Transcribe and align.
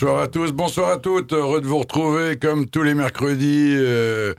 Bonsoir 0.00 0.20
à 0.22 0.28
tous, 0.28 0.52
bonsoir 0.52 0.90
à 0.90 0.96
toutes. 0.98 1.32
Heureux 1.32 1.60
de 1.60 1.66
vous 1.66 1.78
retrouver 1.78 2.36
comme 2.36 2.68
tous 2.68 2.84
les 2.84 2.94
mercredis 2.94 3.74
euh, 3.74 4.32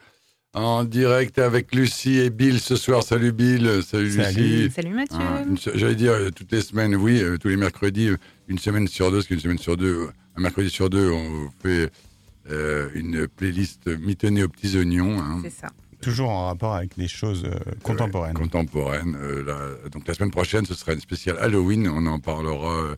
en 0.53 0.85
direct 0.85 1.37
avec 1.37 1.75
Lucie 1.75 2.17
et 2.19 2.29
Bill 2.29 2.61
ce 2.61 2.77
soir. 2.77 3.03
Salut 3.03 3.33
Bill, 3.33 3.81
salut, 3.83 4.05
Lucie. 4.05 4.71
Salut 4.73 4.93
Mathieu. 4.93 5.17
Ah, 5.19 5.43
J'allais 5.75 5.95
dire 5.95 6.13
euh, 6.13 6.29
toutes 6.29 6.53
les 6.53 6.61
semaines, 6.61 6.95
oui, 6.95 7.21
euh, 7.21 7.35
tous 7.37 7.49
les 7.49 7.57
mercredis, 7.57 8.09
une 8.47 8.57
semaine 8.57 8.87
sur 8.87 9.11
deux, 9.11 9.17
parce 9.17 9.27
qu'une 9.27 9.41
semaine 9.41 9.57
sur 9.57 9.75
deux, 9.75 10.07
un 10.37 10.41
mercredi 10.41 10.69
sur 10.69 10.89
deux, 10.89 11.11
on 11.11 11.27
vous 11.29 11.49
fait 11.61 11.91
euh, 12.49 12.87
une 12.95 13.27
playlist 13.27 13.85
mitonnée 13.99 14.43
aux 14.43 14.49
petits 14.49 14.77
oignons. 14.77 15.19
hein. 15.19 15.41
C'est 15.43 15.49
ça. 15.49 15.67
Toujours 16.01 16.29
en 16.29 16.45
rapport 16.45 16.73
avec 16.73 16.97
des 16.97 17.09
choses 17.09 17.43
euh, 17.43 17.59
contemporaines. 17.83 18.37
Ouais, 18.37 18.43
contemporaines. 18.43 19.17
Euh, 19.21 19.75
donc 19.91 20.07
la 20.07 20.13
semaine 20.13 20.31
prochaine, 20.31 20.65
ce 20.65 20.73
sera 20.73 20.93
une 20.93 21.01
spéciale 21.01 21.37
Halloween. 21.37 21.89
On 21.89 22.05
en 22.05 22.19
parlera 22.19 22.95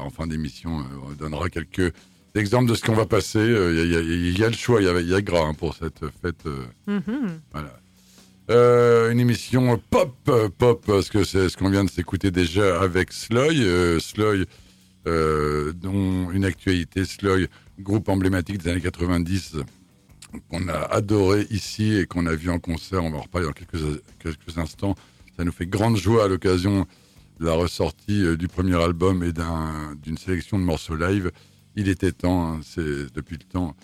en 0.00 0.10
fin 0.10 0.26
d'émission. 0.26 0.80
Euh, 0.80 0.82
on 1.08 1.12
donnera 1.12 1.48
quelques 1.48 1.92
exemples 2.34 2.68
de 2.70 2.74
ce 2.74 2.82
qu'on 2.82 2.94
va 2.94 3.06
passer. 3.06 3.38
Euh, 3.38 3.72
Il 3.84 3.90
y, 3.92 3.96
a- 3.96 4.00
il 4.00 4.08
y 4.08 4.12
a- 4.12 4.28
il 4.30 4.38
y 4.38 4.44
a 4.44 4.48
le 4.48 4.54
choix, 4.56 4.80
il 4.80 4.86
y 4.86 4.88
a, 4.88 5.00
il 5.00 5.08
y 5.08 5.14
a 5.14 5.20
gras 5.22 5.46
hein, 5.46 5.54
pour 5.54 5.74
cette 5.76 6.00
fête. 6.22 6.46
euh, 6.46 6.64
Mhm. 6.86 7.40
voilà. 7.52 7.78
Euh, 8.50 9.10
une 9.12 9.20
émission 9.20 9.80
pop, 9.90 10.14
euh, 10.28 10.48
pop, 10.48 10.84
parce 10.86 11.08
que 11.08 11.24
c'est 11.24 11.48
ce 11.48 11.56
qu'on 11.56 11.70
vient 11.70 11.84
de 11.84 11.90
s'écouter 11.90 12.30
déjà 12.30 12.80
avec 12.82 13.12
Sloy. 13.12 13.62
Euh, 13.62 14.00
Sloy, 14.00 14.46
euh, 15.06 15.72
dont 15.72 16.30
une 16.32 16.44
actualité, 16.44 17.04
Sloy, 17.04 17.48
groupe 17.80 18.08
emblématique 18.08 18.58
des 18.58 18.70
années 18.70 18.80
90, 18.80 19.56
qu'on 20.50 20.68
a 20.68 20.74
adoré 20.90 21.46
ici 21.50 21.94
et 21.94 22.06
qu'on 22.06 22.26
a 22.26 22.34
vu 22.34 22.50
en 22.50 22.58
concert. 22.58 23.04
On 23.04 23.10
va 23.10 23.18
en 23.18 23.22
reparler 23.22 23.46
dans 23.46 23.52
quelques, 23.52 24.02
quelques 24.18 24.58
instants. 24.58 24.96
Ça 25.36 25.44
nous 25.44 25.52
fait 25.52 25.66
grande 25.66 25.96
joie 25.96 26.24
à 26.24 26.28
l'occasion 26.28 26.86
de 27.40 27.46
la 27.46 27.52
ressortie 27.54 28.24
euh, 28.24 28.36
du 28.36 28.48
premier 28.48 28.80
album 28.82 29.22
et 29.24 29.32
d'un- 29.32 29.94
d'une 30.02 30.16
sélection 30.18 30.58
de 30.58 30.64
morceaux 30.64 30.96
live. 30.96 31.30
Il 31.76 31.88
était 31.88 32.12
temps, 32.12 32.52
hein, 32.54 32.60
c'est 32.62 33.12
depuis 33.14 33.36
le 33.38 33.44
temps. 33.50 33.74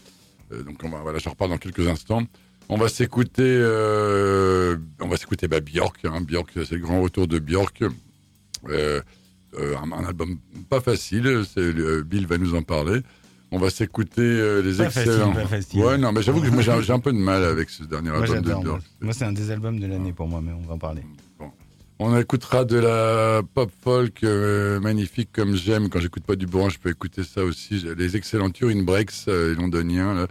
Euh, 0.52 0.62
donc 0.62 0.78
on 0.84 0.88
va, 0.90 0.98
voilà, 1.00 1.18
je 1.18 1.28
reparle 1.28 1.50
dans 1.50 1.58
quelques 1.58 1.86
instants. 1.88 2.22
On 2.68 2.76
va 2.76 2.88
s'écouter, 2.88 3.42
euh, 3.46 4.76
on 5.00 5.08
va 5.08 5.16
s'écouter 5.16 5.48
bah, 5.48 5.60
Björk. 5.60 6.04
Hein, 6.04 6.20
Björk, 6.20 6.50
c'est 6.54 6.72
le 6.72 6.80
grand 6.80 7.00
retour 7.00 7.26
de 7.26 7.38
Björk. 7.38 7.82
Euh, 8.68 9.00
un, 9.58 9.90
un 9.92 10.04
album 10.04 10.38
pas 10.68 10.80
facile. 10.80 11.42
Bill 12.06 12.26
va 12.26 12.36
nous 12.38 12.54
en 12.54 12.62
parler. 12.62 13.00
On 13.50 13.58
va 13.58 13.70
s'écouter 13.70 14.60
les 14.62 14.74
Pas 14.74 14.84
excellents. 14.84 15.32
facile, 15.32 15.42
pas 15.42 15.48
facile. 15.48 15.80
Ouais, 15.80 15.96
non, 15.96 16.12
mais 16.12 16.20
j'avoue 16.20 16.42
que 16.42 16.82
j'ai 16.82 16.92
un 16.92 16.98
peu 17.00 17.12
de 17.14 17.18
mal 17.18 17.42
avec 17.42 17.70
ce 17.70 17.82
dernier 17.84 18.10
Moi, 18.10 18.20
album 18.30 18.42
de. 18.62 18.68
Moi, 18.68 18.78
Moi, 19.00 19.12
c'est 19.14 19.24
un 19.24 19.32
des 19.32 19.50
albums 19.50 19.80
de 19.80 19.86
l'année 19.86 20.12
pour 20.12 20.28
moi, 20.28 20.42
mais 20.42 20.52
on 20.52 20.60
va 20.60 20.74
en 20.74 20.78
parler. 20.78 21.00
On 22.00 22.16
écoutera 22.16 22.64
de 22.64 22.76
la 22.78 23.42
pop 23.54 23.70
folk 23.82 24.22
euh, 24.22 24.78
magnifique 24.78 25.30
comme 25.32 25.56
j'aime. 25.56 25.88
Quand 25.88 25.98
j'écoute 25.98 26.22
pas 26.22 26.36
du 26.36 26.46
bourrin, 26.46 26.68
je 26.68 26.78
peux 26.78 26.90
écouter 26.90 27.24
ça 27.24 27.42
aussi. 27.44 27.84
Les 27.96 28.16
excellents 28.16 28.50
Turin 28.50 28.82
Breaks, 28.84 29.10
euh, 29.26 29.50
les 29.50 29.54
londoniens, 29.60 30.14
là, 30.14 30.26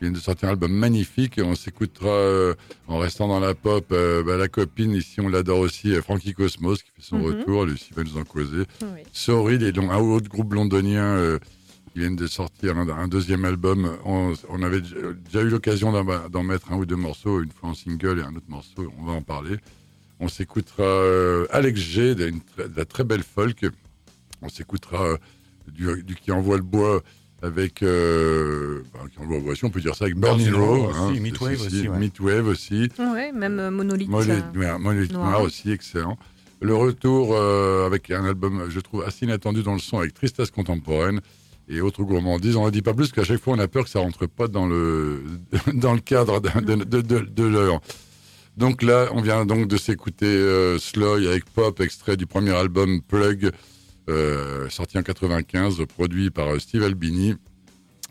viennent 0.00 0.12
de 0.12 0.20
sortir 0.20 0.48
un 0.48 0.52
album 0.52 0.70
magnifique. 0.72 1.38
Et 1.38 1.42
on 1.42 1.56
s'écoutera, 1.56 2.08
euh, 2.08 2.54
en 2.86 2.98
restant 2.98 3.26
dans 3.26 3.40
la 3.40 3.54
pop, 3.54 3.84
bah, 3.90 4.36
la 4.36 4.46
copine, 4.46 4.92
ici 4.92 5.20
on 5.20 5.28
l'adore 5.28 5.58
aussi, 5.58 5.92
Frankie 5.96 6.34
Cosmos, 6.34 6.82
qui 6.84 6.90
fait 6.94 7.02
son 7.02 7.18
Mhm. 7.18 7.24
retour. 7.24 7.64
Lucie 7.66 7.90
va 7.96 8.04
nous 8.04 8.16
en 8.16 8.24
causer. 8.24 8.62
Oui. 8.82 9.00
Sorry, 9.12 9.58
les 9.58 9.76
un 9.76 9.96
autre 9.98 10.28
groupe 10.28 10.52
londonien 10.54 11.38
qui 11.92 11.98
viennent 11.98 12.14
de 12.16 12.28
sortir 12.28 12.78
un, 12.78 12.88
un 12.88 13.08
deuxième 13.08 13.44
album. 13.44 13.90
On, 14.04 14.34
on 14.48 14.62
avait 14.62 14.80
déjà 14.80 15.42
eu 15.42 15.48
l'occasion 15.48 15.90
d'en 15.90 16.28
d'en 16.28 16.42
mettre 16.44 16.70
un 16.70 16.76
ou 16.76 16.86
deux 16.86 16.94
morceaux, 16.96 17.42
une 17.42 17.50
fois 17.50 17.70
en 17.70 17.74
single 17.74 18.20
et 18.20 18.22
un 18.22 18.36
autre 18.36 18.46
morceau. 18.48 18.88
On 19.00 19.04
va 19.04 19.12
en 19.14 19.22
parler. 19.22 19.56
On 20.22 20.28
s'écoutera 20.28 20.84
euh, 20.84 21.46
Alex 21.50 21.80
G, 21.80 22.14
de, 22.14 22.28
une 22.28 22.40
très- 22.40 22.68
de 22.68 22.76
la 22.76 22.84
très 22.84 23.02
belle 23.02 23.24
folk. 23.24 23.66
On 24.40 24.48
s'écoutera 24.48 25.04
euh, 25.04 25.16
du, 25.68 26.02
du 26.04 26.14
qui 26.14 26.30
envoie 26.30 26.56
le 26.56 26.62
bois 26.62 27.02
avec 27.42 27.82
euh, 27.82 28.82
bah, 28.94 29.00
qui 29.12 29.18
envoie 29.18 29.36
le 29.38 29.42
bois, 29.42 29.56
si 29.56 29.64
on 29.64 29.70
peut 29.70 29.80
dire 29.80 29.96
ça 29.96 30.04
avec 30.04 30.16
Burning 30.16 30.52
Row, 30.54 30.86
aussi, 30.90 31.14
c'est- 31.14 31.20
Midwave 31.20 31.60
aussi, 31.60 31.88
ouais. 31.88 31.98
Midwave 31.98 32.46
aussi. 32.46 32.88
Ouais, 33.00 33.32
même 33.32 33.70
Monolith. 33.70 34.08
Monolith, 34.08 34.44
euh, 34.54 34.58
ouais, 34.60 34.78
Monolith 34.78 35.12
Noir. 35.12 35.30
Noir 35.30 35.42
aussi, 35.42 35.72
excellent. 35.72 36.16
Le 36.60 36.76
retour 36.76 37.30
euh, 37.34 37.84
avec 37.86 38.12
un 38.12 38.24
album, 38.24 38.66
je 38.68 38.78
trouve, 38.78 39.02
assez 39.02 39.24
inattendu 39.26 39.64
dans 39.64 39.72
le 39.72 39.80
son, 39.80 39.98
avec 39.98 40.14
Tristesse 40.14 40.52
contemporaine 40.52 41.20
et 41.68 41.80
autres 41.80 42.04
gourmandises. 42.04 42.54
On 42.54 42.64
ne 42.66 42.70
dit 42.70 42.82
pas 42.82 42.94
plus 42.94 43.10
qu'à 43.10 43.24
chaque 43.24 43.40
fois, 43.40 43.54
on 43.54 43.58
a 43.58 43.66
peur 43.66 43.82
que 43.82 43.90
ça 43.90 43.98
rentre 43.98 44.26
pas 44.28 44.46
dans 44.46 44.66
le, 44.68 45.20
dans 45.74 45.94
le 45.94 46.00
cadre 46.00 46.38
de, 46.40 46.60
de, 46.60 46.84
de, 46.84 47.00
de- 47.00 47.18
de 47.28 47.42
l'heure. 47.44 47.80
Donc 48.56 48.82
là, 48.82 49.08
on 49.12 49.22
vient 49.22 49.46
donc 49.46 49.66
de 49.66 49.78
s'écouter 49.78 50.26
euh, 50.26 50.78
Sloy 50.78 51.26
avec 51.26 51.46
Pop, 51.46 51.80
extrait 51.80 52.18
du 52.18 52.26
premier 52.26 52.50
album 52.50 53.00
Plug, 53.00 53.50
euh, 54.10 54.68
sorti 54.68 54.98
en 54.98 55.02
95, 55.02 55.82
produit 55.86 56.30
par 56.30 56.48
euh, 56.48 56.58
Steve 56.58 56.82
Albini. 56.82 57.34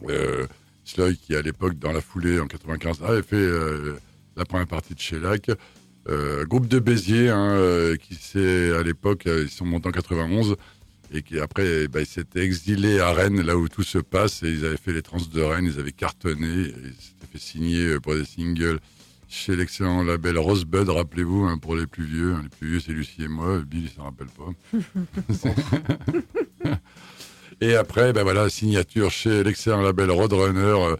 Euh, 0.09 0.47
Sloy 0.83 1.15
qui, 1.15 1.35
à 1.35 1.43
l'époque, 1.43 1.77
dans 1.77 1.91
la 1.91 2.01
foulée, 2.01 2.39
en 2.39 2.47
95, 2.47 3.03
avait 3.03 3.21
fait 3.21 3.35
euh, 3.35 3.99
la 4.35 4.45
première 4.45 4.67
partie 4.67 4.95
de 4.95 4.99
Shellac. 4.99 5.51
Groupe 6.47 6.67
de 6.67 6.79
Béziers, 6.79 7.29
hein, 7.29 7.93
qui 8.01 8.15
s'est, 8.15 8.75
à 8.75 8.81
l'époque, 8.81 9.25
ils 9.27 9.51
sont 9.51 9.65
montés 9.65 9.87
en 9.87 9.91
91, 9.91 10.55
et 11.13 11.21
qui 11.21 11.39
après, 11.39 11.83
eh 11.83 11.87
ben, 11.87 11.99
ils 11.99 12.07
s'étaient 12.07 12.43
exilés 12.43 12.99
à 12.99 13.13
Rennes, 13.13 13.41
là 13.41 13.55
où 13.55 13.69
tout 13.69 13.83
se 13.83 13.99
passe, 13.99 14.41
et 14.41 14.49
ils 14.49 14.65
avaient 14.65 14.77
fait 14.77 14.93
les 14.93 15.03
trans 15.03 15.19
de 15.31 15.41
Rennes, 15.41 15.69
ils 15.71 15.79
avaient 15.79 15.91
cartonné, 15.91 16.47
ils 16.47 16.95
s'étaient 16.99 17.27
fait 17.31 17.37
signer 17.37 17.99
pour 17.99 18.15
des 18.15 18.25
singles 18.25 18.79
chez 19.31 19.55
l'excellent 19.55 20.03
label 20.03 20.37
Rosebud, 20.37 20.89
rappelez-vous, 20.89 21.45
hein, 21.45 21.57
pour 21.57 21.75
les 21.75 21.87
plus 21.87 22.03
vieux. 22.03 22.33
hein, 22.33 22.41
les 22.43 22.49
plus 22.49 22.67
vieux, 22.69 22.79
c'est 22.81 22.91
Lucie 22.91 23.23
et 23.23 23.27
moi, 23.29 23.59
Bill, 23.59 23.83
il 23.85 23.89
s'en 23.89 24.03
rappelle 24.03 24.27
pas. 24.27 24.51
et 27.61 27.75
après, 27.75 28.11
ben 28.11 28.23
voilà, 28.23 28.49
signature 28.49 29.09
chez 29.09 29.43
l'excellent 29.43 29.81
label 29.81 30.11
Roadrunner 30.11 30.61
euh, 30.61 30.95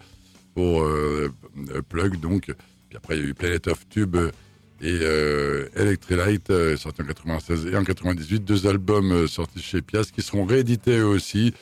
pour 0.56 0.83
euh, 0.83 1.30
Plug, 1.89 2.19
donc. 2.19 2.45
Puis 2.89 2.98
après, 2.98 3.18
il 3.18 3.24
y 3.24 3.25
a 3.25 3.30
eu 3.30 3.33
Planet 3.33 3.68
of 3.68 3.88
Tube 3.89 4.16
euh, 4.16 4.31
et 4.81 4.98
euh, 5.01 5.68
Electrilight, 5.75 6.51
sorti 6.78 7.01
en 7.01 7.06
96 7.06 7.68
et 7.68 7.75
en 7.75 7.83
98, 7.83 8.45
deux 8.45 8.66
albums 8.66 9.28
sortis 9.28 9.62
chez 9.62 9.81
Pias 9.81 10.10
qui 10.13 10.22
seront 10.22 10.45
réédités 10.45 10.98
eux 10.98 11.06
aussi. 11.06 11.54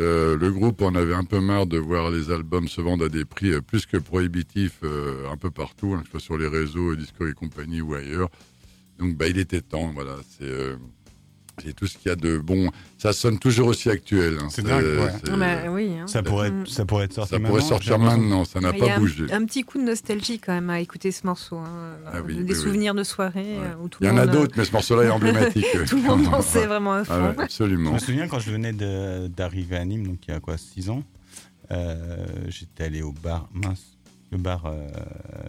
Euh, 0.00 0.38
le 0.38 0.50
groupe 0.50 0.80
en 0.80 0.94
avait 0.94 1.14
un 1.14 1.24
peu 1.24 1.40
marre 1.40 1.66
de 1.66 1.76
voir 1.76 2.10
les 2.10 2.30
albums 2.30 2.68
se 2.68 2.80
vendre 2.80 3.04
à 3.04 3.08
des 3.10 3.26
prix 3.26 3.52
euh, 3.52 3.60
plus 3.60 3.84
que 3.84 3.98
prohibitifs 3.98 4.78
euh, 4.82 5.30
un 5.30 5.36
peu 5.36 5.50
partout, 5.50 5.94
hein, 5.94 5.98
que 5.98 6.06
ce 6.06 6.10
soit 6.12 6.20
sur 6.20 6.38
les 6.38 6.46
réseaux, 6.46 6.96
Disco 6.96 7.26
et 7.26 7.34
compagnie 7.34 7.82
ou 7.82 7.94
ailleurs. 7.94 8.30
Donc 8.98 9.16
bah, 9.16 9.28
il 9.28 9.38
était 9.38 9.60
temps, 9.60 9.92
voilà. 9.92 10.16
C'est 11.64 11.72
tout 11.74 11.86
ce 11.86 11.96
qu'il 11.98 12.08
y 12.08 12.12
a 12.12 12.16
de 12.16 12.38
bon. 12.38 12.70
Ça 12.98 13.12
sonne 13.12 13.38
toujours 13.38 13.68
aussi 13.68 13.88
actuel. 13.90 14.38
hein, 14.40 14.48
C'est 14.50 14.62
dingue, 14.62 14.82
ouais. 14.84 15.08
Ah 15.32 15.36
bah 15.36 15.70
oui. 15.70 15.92
hein. 15.98 16.06
Ça 16.06 16.22
pourrait, 16.22 16.50
Mm. 16.50 16.62
être, 16.62 16.68
ça 16.70 16.84
pourrait 16.84 17.04
être 17.06 17.12
sorti 17.14 17.30
ça 17.30 17.36
pourrait 17.38 17.52
maintenant, 17.52 17.68
sortir 17.68 17.98
maintenant, 17.98 18.44
ça 18.44 18.60
n'a 18.60 18.70
Il 18.74 18.78
y 18.78 18.82
a 18.82 18.86
pas 18.86 18.94
un- 18.94 18.98
bougé. 18.98 19.32
Un, 19.32 19.44
petit 19.44 19.62
coup 19.64 19.78
de 19.78 19.84
nostalgie 19.84 20.38
quand 20.38 20.52
même 20.52 20.70
à 20.70 20.80
écouter 20.80 21.10
ce 21.12 21.26
morceau. 21.26 21.56
hein. 21.56 21.96
Ah 22.06 22.20
oui, 22.24 22.34
Des 22.36 22.40
oui, 22.42 22.46
oui. 22.50 22.54
souvenirs 22.54 22.94
de 22.94 23.02
soirée 23.04 23.40
Ouais. 23.40 23.64
euh, 23.64 23.82
où 23.84 23.88
tout 23.88 23.98
Il 24.02 24.06
y 24.06 24.10
en 24.10 24.16
a 24.16 24.26
monde, 24.26 24.28
euh, 24.34 24.40
d'autres, 24.40 24.54
mais 24.56 24.64
ce 24.64 24.72
morceau-là 24.72 25.04
est 25.04 25.10
emblématique. 25.10 25.64
Tout 25.88 25.96
le 25.96 26.02
monde 26.02 26.24
dansait 26.24 26.66
vraiment 26.66 26.92
à 26.94 27.04
fond. 27.04 27.12
Ah 27.14 27.28
ouais, 27.28 27.34
Je 27.38 27.42
absolument. 27.42 27.92
me 27.92 27.98
souviens 27.98 28.28
quand 28.28 28.38
je 28.38 28.50
venais 28.50 28.72
d'arriver 29.28 29.76
à 29.76 29.84
Nîmes, 29.84 30.06
donc 30.06 30.18
il 30.28 30.32
y 30.32 30.36
a 30.36 30.40
quoi, 30.40 30.56
6 30.56 30.90
ans, 30.90 31.02
euh, 31.72 32.26
j'étais 32.48 32.84
allé 32.84 33.02
au 33.02 33.12
bar, 33.12 33.48
mince, 33.54 33.96
le 34.32 34.38
bar, 34.38 34.66
euh, 34.66 34.86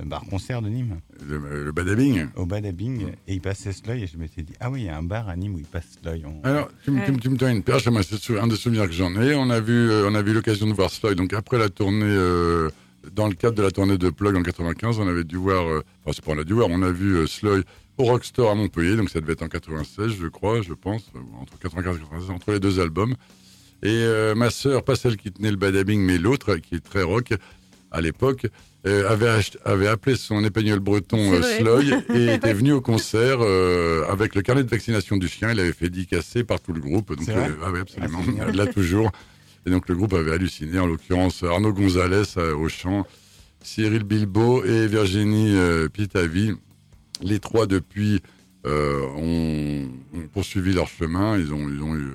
bar 0.06 0.24
concert 0.30 0.62
de 0.62 0.70
Nîmes, 0.70 1.00
Le, 1.28 1.66
le 1.66 1.72
badabing. 1.72 2.28
au 2.36 2.46
Badabing, 2.46 3.08
et 3.28 3.34
il 3.34 3.42
passait 3.42 3.72
Sloy, 3.74 4.02
et 4.04 4.08
je 4.08 4.18
m'étais 4.18 4.42
dit, 4.42 4.54
ah 4.60 4.72
oui, 4.72 4.82
il 4.82 4.86
y 4.86 4.90
a 4.90 4.98
un 4.98 5.04
bar 5.04 5.30
à 5.30 5.36
Nîmes 5.36 5.54
où 5.56 5.60
il 5.60 5.66
passe 5.66 6.00
Sloy. 6.02 6.24
On- 6.26 6.42
Alors, 6.44 6.70
tu, 6.84 6.90
me- 6.92 7.06
tu 7.06 7.12
me- 7.12 7.18
tu 7.20 7.30
me 7.30 7.38
donnes 7.38 7.58
une 7.58 7.64
perche, 7.64 7.88
moi, 7.88 8.02
c'est 8.04 8.40
un 8.40 8.48
des 8.48 8.56
souvenirs 8.56 8.86
que 8.88 8.94
j'en 8.94 9.14
ai. 9.22 9.36
On 9.36 9.50
a 9.52 9.60
vu, 9.60 9.74
euh, 9.92 10.08
on 10.10 10.16
a 10.16 10.22
eu 10.22 10.34
l'occasion 10.34 10.66
de 10.68 10.74
voir 10.74 10.90
Sloy. 10.90 11.14
Donc 11.16 11.34
après 11.34 11.60
la 11.60 11.70
tournée, 11.70 12.06
euh, 12.06 12.70
dans 13.14 13.28
le 13.28 13.34
cadre 13.36 13.56
de 13.56 13.62
la 13.64 13.72
tournée 13.72 13.98
de 13.98 14.10
Plug 14.10 14.36
en 14.36 14.42
95, 14.44 15.00
on 15.00 15.08
avait 15.08 15.24
dû 15.24 15.36
voir, 15.38 15.68
euh, 15.68 15.84
enfin 16.04 16.12
c'est 16.16 16.24
pas 16.26 16.32
on 16.34 16.40
a 16.40 16.44
dû 16.44 16.54
voir, 16.54 16.68
on 16.72 16.82
a 16.82 16.92
vu 16.92 17.18
euh, 17.18 17.28
Sloy 17.28 17.62
au 17.98 18.04
Rockstore 18.06 18.50
à 18.52 18.56
Montpellier. 18.56 18.96
Donc 18.96 19.10
ça 19.12 19.22
devait 19.22 19.34
être 19.34 19.44
en 19.44 19.48
96, 19.48 20.14
je 20.20 20.28
crois, 20.28 20.62
je 20.64 20.74
pense, 20.74 21.04
euh, 21.16 21.20
entre 21.40 21.58
95 21.60 21.98
et 21.98 22.00
96, 22.00 22.30
entre 22.32 22.52
les 22.52 22.60
deux 22.60 22.80
albums. 22.80 23.14
Et 23.84 23.88
euh, 23.90 24.34
ma 24.36 24.50
sœur, 24.52 24.84
pas 24.84 24.96
celle 24.96 25.18
qui 25.18 25.32
tenait 25.32 25.50
le 25.52 25.58
badabing, 25.58 26.02
mais 26.02 26.18
l'autre, 26.20 26.56
qui 26.58 26.76
est 26.76 26.80
très 26.84 27.02
rock 27.04 27.34
à 27.92 28.02
l'époque, 28.02 28.48
euh, 28.88 29.08
avait, 29.66 29.88
appelé 29.88 30.16
son 30.16 30.44
épagneul 30.44 30.80
breton 30.80 31.34
euh. 31.34 31.42
Sloy 31.42 31.92
et 32.16 32.34
était 32.34 32.54
venu 32.54 32.72
au 32.72 32.82
concert 32.82 33.38
euh, 33.42 34.04
avec 34.10 34.34
le 34.34 34.42
carnet 34.42 34.64
de 34.64 34.70
vaccination 34.70 35.18
du 35.18 35.28
chien. 35.28 35.52
Il 35.52 35.60
avait 35.60 35.74
fait 35.74 35.90
dédicacer 35.90 36.44
par 36.44 36.60
tout 36.60 36.74
le 36.74 36.80
groupe. 36.80 37.16
Donc, 37.16 37.30
euh, 37.30 37.50
ah 37.64 37.70
oui, 37.72 37.80
absolument. 37.82 38.22
Ah, 38.40 38.52
là 38.54 38.66
toujours. 38.66 39.12
Et 39.68 39.70
donc 39.70 39.88
le 39.90 39.96
groupe 39.96 40.14
avait 40.14 40.32
halluciné, 40.32 40.80
en 40.80 40.88
l'occurrence 40.88 41.44
Arnaud 41.44 41.74
Gonzalez 41.74 42.24
euh, 42.38 42.56
au 42.56 42.68
chant, 42.68 43.06
Cyril 43.62 44.04
Bilbo 44.04 44.64
et 44.64 44.88
Virginie 44.88 45.56
euh, 45.56 45.88
Pitavi. 45.88 46.54
Les 47.22 47.40
trois 47.40 47.68
depuis 47.68 48.22
euh, 48.66 49.02
ont, 49.16 50.18
ont 50.18 50.28
poursuivi 50.34 50.74
leur 50.74 50.88
chemin. 50.88 51.38
Ils 51.38 51.54
ont, 51.54 51.70
ils 51.70 51.82
ont 51.84 51.96
eu. 51.96 52.08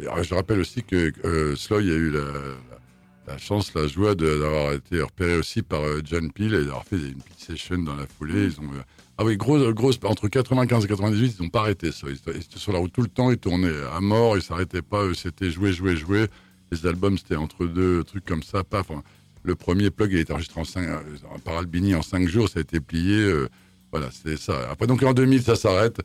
et 0.00 0.06
Je 0.22 0.34
rappelle 0.34 0.60
aussi 0.60 0.82
que 0.82 1.12
euh, 1.26 1.54
Sloy 1.56 1.90
a 1.90 1.94
eu 1.94 2.10
la, 2.10 2.20
la- 2.20 2.78
la 3.26 3.38
chance, 3.38 3.72
la 3.74 3.86
joie 3.86 4.14
d'avoir 4.14 4.72
été 4.72 5.00
repéré 5.00 5.36
aussi 5.36 5.62
par 5.62 5.82
euh, 5.82 6.00
John 6.04 6.30
Peel 6.30 6.54
et 6.54 6.64
d'avoir 6.64 6.84
fait 6.84 6.96
une 6.96 7.14
petite 7.14 7.40
session 7.40 7.78
dans 7.78 7.96
la 7.96 8.06
foulée. 8.06 8.44
Ils 8.44 8.60
ont, 8.60 8.72
euh, 8.72 8.82
ah 9.18 9.24
oui, 9.24 9.36
grosse, 9.36 9.62
grosse, 9.74 9.98
entre 10.04 10.28
95 10.28 10.84
et 10.84 10.88
98, 10.88 11.36
ils 11.38 11.42
n'ont 11.42 11.48
pas 11.48 11.60
arrêté 11.60 11.92
ça. 11.92 12.06
Ils, 12.08 12.16
étaient 12.36 12.58
sur 12.58 12.72
la 12.72 12.78
route 12.78 12.92
tout 12.92 13.02
le 13.02 13.08
temps, 13.08 13.30
ils 13.30 13.38
tournaient 13.38 13.72
à 13.92 14.00
mort, 14.00 14.36
ils 14.36 14.42
s'arrêtaient 14.42 14.82
pas. 14.82 15.02
C'était 15.14 15.50
jouer, 15.50 15.72
jouer, 15.72 15.96
jouer. 15.96 16.26
Les 16.70 16.86
albums, 16.86 17.16
c'était 17.16 17.36
entre 17.36 17.66
deux 17.66 18.04
trucs 18.04 18.24
comme 18.24 18.42
ça. 18.42 18.64
Paf. 18.64 18.90
Enfin, 18.90 19.02
le 19.42 19.54
premier 19.54 19.90
plug, 19.90 20.12
il 20.12 20.18
a 20.18 20.20
été 20.20 20.32
enregistré 20.32 20.60
en 20.60 20.80
euh, 20.80 20.98
par 21.44 21.58
Albini 21.58 21.94
en 21.94 22.02
cinq 22.02 22.26
jours, 22.26 22.48
ça 22.48 22.58
a 22.58 22.62
été 22.62 22.80
plié. 22.80 23.16
euh, 23.16 23.48
voilà, 23.92 24.10
c'était 24.10 24.36
ça. 24.36 24.70
Après, 24.70 24.86
donc 24.88 25.02
en 25.04 25.14
2000, 25.14 25.42
ça 25.42 25.54
s'arrête. 25.54 26.00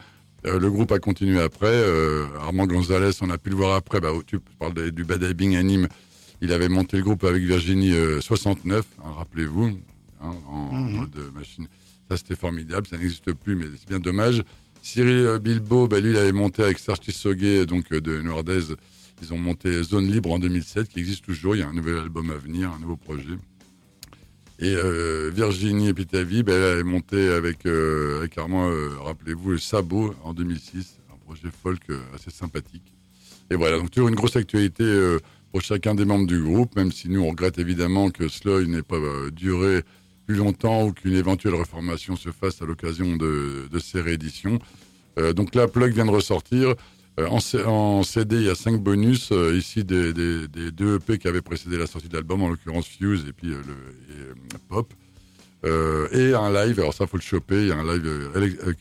Euh, 0.45 0.59
le 0.59 0.69
groupe 0.69 0.91
a 0.91 0.99
continué 0.99 1.41
après. 1.41 1.67
Euh, 1.67 2.27
Armand 2.39 2.67
Gonzalez, 2.67 3.11
on 3.21 3.29
a 3.29 3.37
pu 3.37 3.49
le 3.49 3.55
voir 3.55 3.75
après. 3.75 3.99
Bah, 3.99 4.11
tu 4.25 4.39
parles 4.59 4.91
du 4.91 5.03
Bad 5.03 5.23
Nîmes. 5.23 5.87
Il 6.41 6.53
avait 6.53 6.69
monté 6.69 6.97
le 6.97 7.03
groupe 7.03 7.23
avec 7.23 7.43
Virginie 7.43 7.93
euh, 7.93 8.21
69, 8.21 8.85
hein, 8.99 9.11
rappelez-vous, 9.17 9.77
hein, 10.21 10.33
en 10.47 10.73
Mhm. 10.73 10.95
mode 10.97 11.15
euh, 11.17 11.31
machine. 11.31 11.67
Ça, 12.09 12.17
c'était 12.17 12.35
formidable. 12.35 12.87
Ça 12.87 12.97
n'existe 12.97 13.33
plus, 13.33 13.55
mais 13.55 13.65
c'est 13.77 13.87
bien 13.89 13.99
dommage. 13.99 14.43
Cyril 14.81 15.09
euh, 15.25 15.39
Bilbo, 15.39 15.87
bah, 15.87 15.99
lui, 15.99 16.11
il 16.11 16.17
avait 16.17 16.31
monté 16.31 16.63
avec 16.63 16.79
Serge 16.79 17.01
Tissoguet, 17.01 17.65
donc 17.65 17.91
euh, 17.91 17.99
de 18.01 18.21
Nordez. 18.21 18.61
Ils 19.21 19.33
ont 19.33 19.37
monté 19.37 19.83
Zone 19.83 20.07
Libre 20.09 20.31
en 20.31 20.39
2007, 20.39 20.87
qui 20.87 20.99
existe 20.99 21.25
toujours. 21.25 21.55
Il 21.55 21.59
y 21.59 21.61
a 21.61 21.67
un 21.67 21.73
nouvel 21.73 21.97
album 21.97 22.31
à 22.31 22.35
venir, 22.37 22.71
un 22.71 22.79
nouveau 22.79 22.95
projet. 22.95 23.35
Et 24.59 24.73
euh, 24.75 25.29
Virginie 25.33 25.89
Epitavi, 25.89 26.43
ben, 26.43 26.53
elle 26.53 26.63
avait 26.63 26.83
monté 26.83 27.29
avec, 27.29 27.65
euh, 27.65 28.19
avec 28.19 28.37
Armand, 28.37 28.69
euh, 28.69 28.89
rappelez-vous, 28.99 29.57
Sabot 29.57 30.13
en 30.23 30.33
2006, 30.33 30.97
un 31.13 31.17
projet 31.25 31.47
folk 31.63 31.79
euh, 31.89 31.99
assez 32.15 32.29
sympathique. 32.31 32.93
Et 33.51 33.55
voilà, 33.55 33.77
donc 33.77 33.89
toujours 33.91 34.09
une 34.09 34.15
grosse 34.15 34.35
actualité 34.35 34.83
euh, 34.83 35.19
pour 35.51 35.61
chacun 35.61 35.95
des 35.95 36.05
membres 36.05 36.27
du 36.27 36.41
groupe, 36.41 36.75
même 36.75 36.91
si 36.91 37.09
nous 37.09 37.21
on 37.21 37.29
regrette 37.29 37.57
évidemment 37.57 38.09
que 38.11 38.27
Sloy 38.27 38.67
n'ait 38.67 38.83
pas 38.83 38.97
euh, 38.97 39.31
duré 39.31 39.83
plus 40.27 40.35
longtemps 40.35 40.85
ou 40.85 40.93
qu'une 40.93 41.15
éventuelle 41.15 41.55
reformation 41.55 42.15
se 42.15 42.29
fasse 42.29 42.61
à 42.61 42.65
l'occasion 42.65 43.15
de, 43.15 43.67
de 43.71 43.79
ces 43.79 43.99
rééditions. 43.99 44.59
Euh, 45.17 45.33
donc 45.33 45.55
là, 45.55 45.67
Plug 45.67 45.93
vient 45.93 46.05
de 46.05 46.11
ressortir. 46.11 46.75
Euh, 47.19 47.27
en, 47.27 47.39
en 47.67 48.03
CD, 48.03 48.35
il 48.35 48.43
y 48.43 48.49
a 48.49 48.55
cinq 48.55 48.79
bonus, 48.79 49.31
ici 49.53 49.83
des, 49.83 50.13
des, 50.13 50.71
deux 50.71 50.97
EP 50.97 51.17
qui 51.17 51.27
avaient 51.27 51.41
précédé 51.41 51.77
la 51.77 51.87
sortie 51.87 52.09
de 52.09 52.13
l'album, 52.13 52.43
en 52.43 52.49
l'occurrence 52.49 52.87
Fuse 52.87 53.25
et 53.27 53.33
puis 53.33 53.47
le 53.47 54.35
Pop. 54.69 54.93
Et 55.65 56.33
un 56.33 56.53
live, 56.53 56.79
alors 56.79 56.93
ça 56.93 57.07
faut 57.07 57.17
le 57.17 57.23
choper, 57.23 57.63
il 57.63 57.67
y 57.67 57.71
a 57.71 57.77
un 57.77 57.83
live 57.83 58.75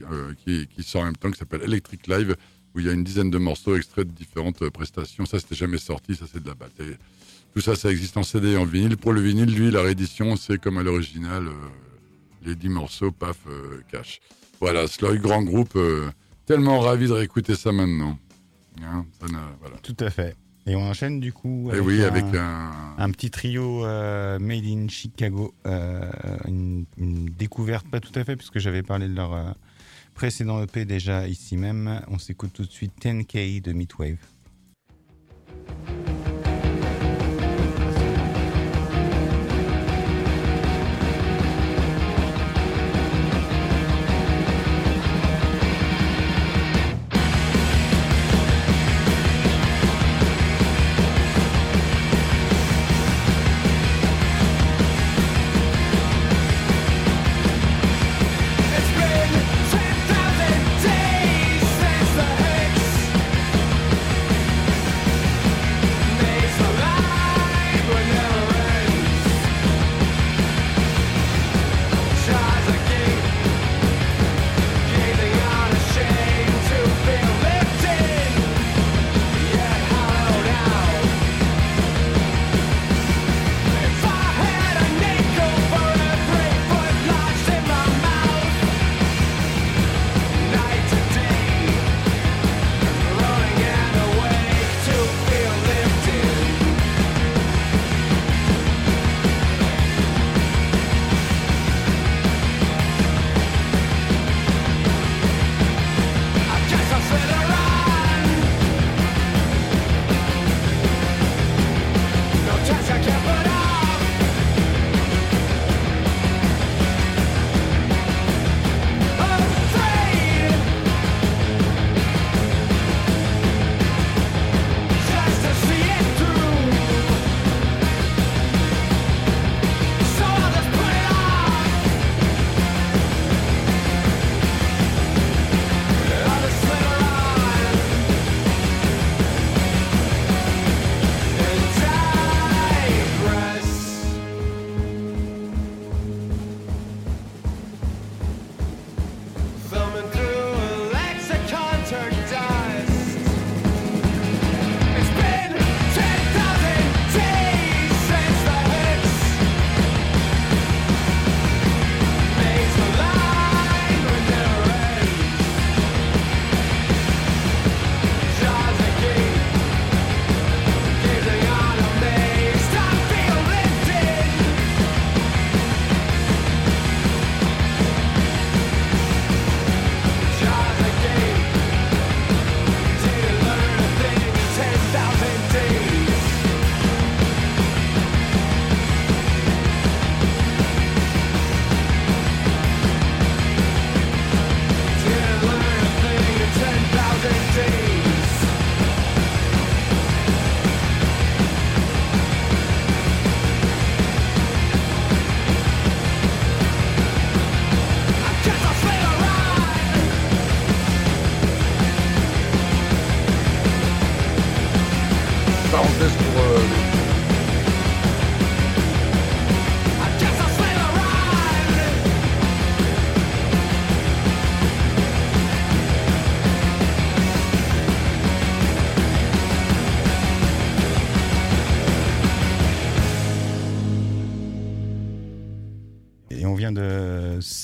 qui, 0.44 0.68
qui 0.68 0.82
sort 0.82 1.02
en 1.02 1.06
même 1.06 1.16
temps 1.16 1.30
qui 1.30 1.38
s'appelle 1.38 1.62
Electric 1.62 2.06
Live, 2.06 2.37
où 2.78 2.80
il 2.80 2.87
y 2.87 2.88
a 2.88 2.92
une 2.92 3.02
dizaine 3.02 3.28
de 3.28 3.38
morceaux 3.38 3.76
extraits 3.76 4.06
de 4.06 4.12
différentes 4.12 4.62
euh, 4.62 4.70
prestations. 4.70 5.26
Ça, 5.26 5.40
c'était 5.40 5.56
jamais 5.56 5.78
sorti, 5.78 6.14
ça 6.14 6.26
c'est 6.32 6.40
de 6.40 6.47
la 6.47 6.54
balle. 6.54 6.70
Tout 7.52 7.61
ça, 7.61 7.75
ça 7.75 7.90
existe 7.90 8.16
en 8.16 8.23
CD 8.23 8.52
et 8.52 8.56
en 8.56 8.64
vinyle. 8.64 8.97
Pour 8.97 9.12
le 9.12 9.20
vinyle, 9.20 9.52
lui, 9.52 9.73
la 9.73 9.82
réédition, 9.82 10.37
c'est 10.37 10.58
comme 10.61 10.78
à 10.78 10.85
l'original, 10.85 11.49
euh, 11.49 11.52
les 12.44 12.54
10 12.54 12.68
morceaux, 12.68 13.11
paf, 13.11 13.37
euh, 13.49 13.82
cash. 13.90 14.20
Voilà, 14.61 14.87
Sloy, 14.87 15.18
grand 15.18 15.42
groupe, 15.42 15.75
euh, 15.75 16.08
tellement 16.47 16.78
ravi 16.78 17.08
de 17.08 17.14
réécouter 17.14 17.56
ça 17.56 17.73
maintenant. 17.73 18.16
Hein, 18.80 19.04
Tout 19.82 19.97
à 19.99 20.11
fait. 20.11 20.37
Et 20.66 20.76
on 20.76 20.82
enchaîne 20.82 21.18
du 21.18 21.32
coup 21.32 21.68
avec, 21.73 21.85
oui, 21.85 22.00
un, 22.04 22.06
avec 22.06 22.25
un... 22.35 23.11
petit 23.11 23.30
trio 23.30 23.80
made 24.38 24.64
in 24.64 24.87
Chicago, 24.88 25.52
une, 25.64 26.85
une, 26.97 27.25
découverte 27.26 27.88
pas 27.88 27.99
tout 27.99 28.12
à 28.14 28.23
fait 28.23 28.37
puisque 28.37 28.61
j'avais 28.61 28.85
parlé 28.85 29.08
de 29.08 29.14
leur 29.16 29.56
précédent 30.18 30.60
EP 30.60 30.84
déjà 30.84 31.28
ici 31.28 31.56
même. 31.56 32.02
On 32.08 32.18
s'écoute 32.18 32.52
tout 32.52 32.64
de 32.64 32.70
suite 32.72 32.92
10K 33.00 33.62
de 33.62 33.70
Midwave. 33.70 34.16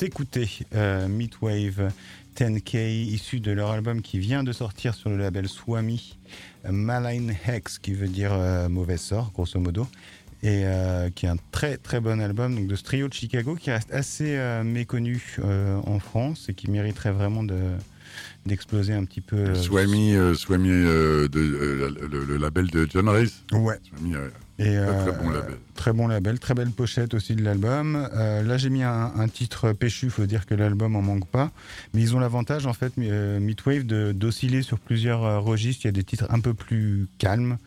S'écouter 0.05 0.47
euh, 0.75 1.09
Midwave 1.09 1.91
10K, 2.37 2.77
issu 2.77 3.41
de 3.41 3.53
leur 3.53 3.71
album 3.71 4.03
qui 4.03 4.19
vient 4.19 4.45
de 4.45 4.53
sortir 4.53 4.95
sur 4.95 5.09
le 5.09 5.17
label 5.17 5.49
Swami, 5.49 6.19
Malign 6.69 7.35
Hex, 7.47 7.79
qui 7.79 7.95
veut 7.95 8.09
dire 8.09 8.35
euh, 8.35 8.69
mauvais 8.69 8.99
sort, 8.99 9.33
grosso 9.33 9.59
modo, 9.59 9.87
et 10.43 10.65
euh, 10.67 11.09
qui 11.09 11.25
est 11.25 11.31
un 11.31 11.39
très 11.53 11.79
très 11.79 12.01
bon 12.01 12.21
album 12.21 12.55
donc 12.55 12.67
de 12.67 12.77
ce 12.77 12.83
trio 12.83 13.09
de 13.09 13.15
Chicago 13.15 13.55
qui 13.55 13.71
reste 13.71 13.95
assez 13.95 14.39
méconnu 14.63 15.39
en 15.43 15.99
France 16.01 16.51
et 16.51 16.55
qui 16.55 16.71
mériterait 16.71 17.13
vraiment 17.13 17.43
de 17.43 17.59
d'exploser 18.45 18.93
un 18.93 19.07
petit 19.07 19.23
peu. 19.23 19.55
Swami, 19.55 20.15
Swami 20.35 20.69
de, 20.69 21.31
le, 21.33 22.37
label 22.37 22.67
de 22.67 22.87
John 22.93 23.09
Reese. 23.09 23.43
Ouais. 23.53 23.81
Et, 24.59 24.77
très, 24.77 25.13
bon 25.13 25.31
euh, 25.31 25.35
label. 25.35 25.57
très 25.75 25.93
bon 25.93 26.07
label, 26.07 26.39
très 26.39 26.55
belle 26.55 26.71
pochette 26.71 27.15
aussi 27.15 27.35
de 27.35 27.43
l'album. 27.43 28.09
Euh, 28.15 28.43
là, 28.43 28.57
j'ai 28.57 28.71
mis 28.71 28.85
un, 28.85 29.29
titre 29.29 29.73
péchu, 29.73 30.11
faut 30.11 30.27
dire 30.27 30.47
que 30.47 30.55
l'album 30.55 30.95
en 30.95 31.03
manque 31.03 31.27
pas. 31.27 31.51
Mais 31.93 32.03
ils 32.03 32.15
ont 32.15 32.21
l'avantage, 32.21 32.67
en 32.67 32.73
fait, 32.73 32.93
euh, 32.99 33.41
Midwave, 33.41 33.85
d'osciller 33.85 34.63
sur 34.63 34.79
plusieurs 34.79 35.43
registres. 35.43 35.85
Il 35.85 35.89
y 35.89 35.91
a 35.91 35.93
des 35.93 36.05
titres 36.05 36.27
un 36.31 36.39
peu 36.39 36.55
plus 36.55 37.09
calmes, 37.19 37.59